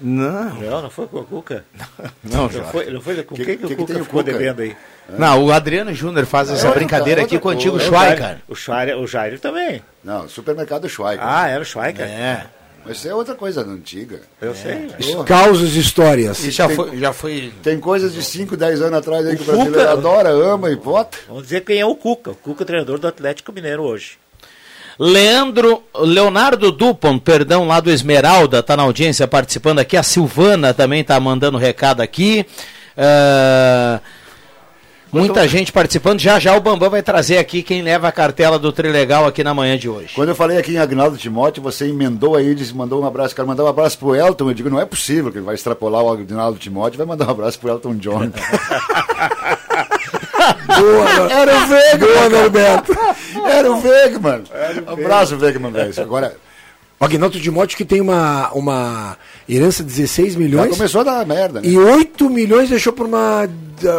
[0.00, 0.54] Não.
[0.54, 1.64] Não, não foi com o Cuca.
[2.24, 4.32] Não, não foi, não foi com Que- quem que, que o que Cuca ficou Cuca?
[4.32, 4.76] devendo aí?
[5.18, 8.38] Não, o Adriano Júnior faz essa É, brincadeira outra aqui com o antigo Schweiker.
[8.48, 9.82] O Schweiker, o Jair também.
[10.04, 11.20] Não, supermercado Schweiker.
[11.26, 12.06] Ah, era o Schweiker.
[12.06, 12.46] É.
[12.84, 14.20] Mas isso é outra coisa antiga.
[14.40, 14.88] Eu sei.
[15.12, 15.24] Porra.
[15.24, 16.42] Causos e histórias.
[16.44, 17.52] E já Tem- foi, já foi.
[17.62, 20.76] Tem coisas de 5, 10 anos atrás aí que o Cuca- brasileiro adora, ama e
[20.76, 21.18] bota.
[21.28, 22.30] Vamos dizer quem é o Cuca.
[22.30, 24.12] O Cuca, treinador do Atlético Mineiro hoje.
[24.98, 29.96] Leandro, Leonardo Dupont, perdão, lá do Esmeralda, tá na audiência participando aqui.
[29.96, 32.44] A Silvana também tá mandando recado aqui.
[35.12, 36.20] Muita gente participando.
[36.20, 39.52] Já já o Bambam vai trazer aqui quem leva a cartela do Trilegal aqui na
[39.52, 40.14] manhã de hoje.
[40.14, 43.34] Quando eu falei aqui em Agnaldo Timóteo, você emendou aí, disse, mandou um abraço.
[43.34, 44.48] Quero mandar um abraço pro Elton.
[44.50, 47.30] Eu digo, não é possível que ele vai extrapolar o Agnaldo Timóteo, vai mandar um
[47.30, 48.30] abraço pro Elton John.
[50.66, 51.98] Boa, Era o Vegman.
[51.98, 52.28] Boa, cara.
[52.30, 52.96] Norberto.
[53.46, 54.42] Era o Vegman.
[54.86, 55.92] Abraço, Vegman, velho.
[56.00, 56.36] Agora,
[57.02, 59.16] O Agnaldo Timóteo que tem uma, uma
[59.48, 61.66] herança de 16 já milhões começou a dar merda, né?
[61.66, 63.48] e 8 milhões deixou por uma,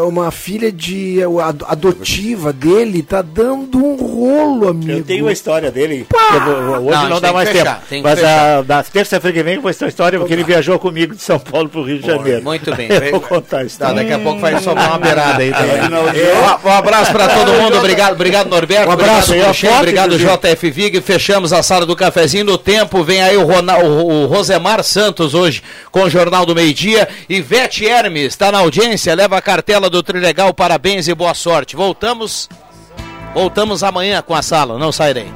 [0.07, 3.01] uma filha de ad- adotiva dele.
[3.01, 4.91] Tá dando um rolo, amigo.
[4.99, 6.05] Eu tenho a história dele.
[6.11, 7.85] vou- hoje Não, não, dá mais fechar, tempo.
[7.89, 8.59] tem Mas fechar.
[8.59, 11.23] a, na terça-feira que vem eu vou ter a história, porque ele viajou comigo de
[11.23, 12.43] São Paulo para o Rio de Janeiro.
[12.45, 12.87] Muito bem.
[12.91, 13.95] Eu vou contar a Tá, história.
[13.95, 16.21] daqui a pouco vai sobrar uma beirada aí também.
[16.21, 20.17] É, Um abraço para todo mundo, obrigado, obrigado Norberto, Um abraço, obrigado obrigado.
[20.19, 25.33] JF Vig, fechamos a sala do cafezinho no tempo, vem aí o- o Rosemar Santos
[25.33, 29.89] hoje com o Jornal do Meio Dia, Ivete Hermes está na audiência, leva a cartela
[29.89, 32.49] do Trilegal, parabéns e boa sorte, voltamos,
[33.33, 35.27] voltamos amanhã com a sala, não sairei.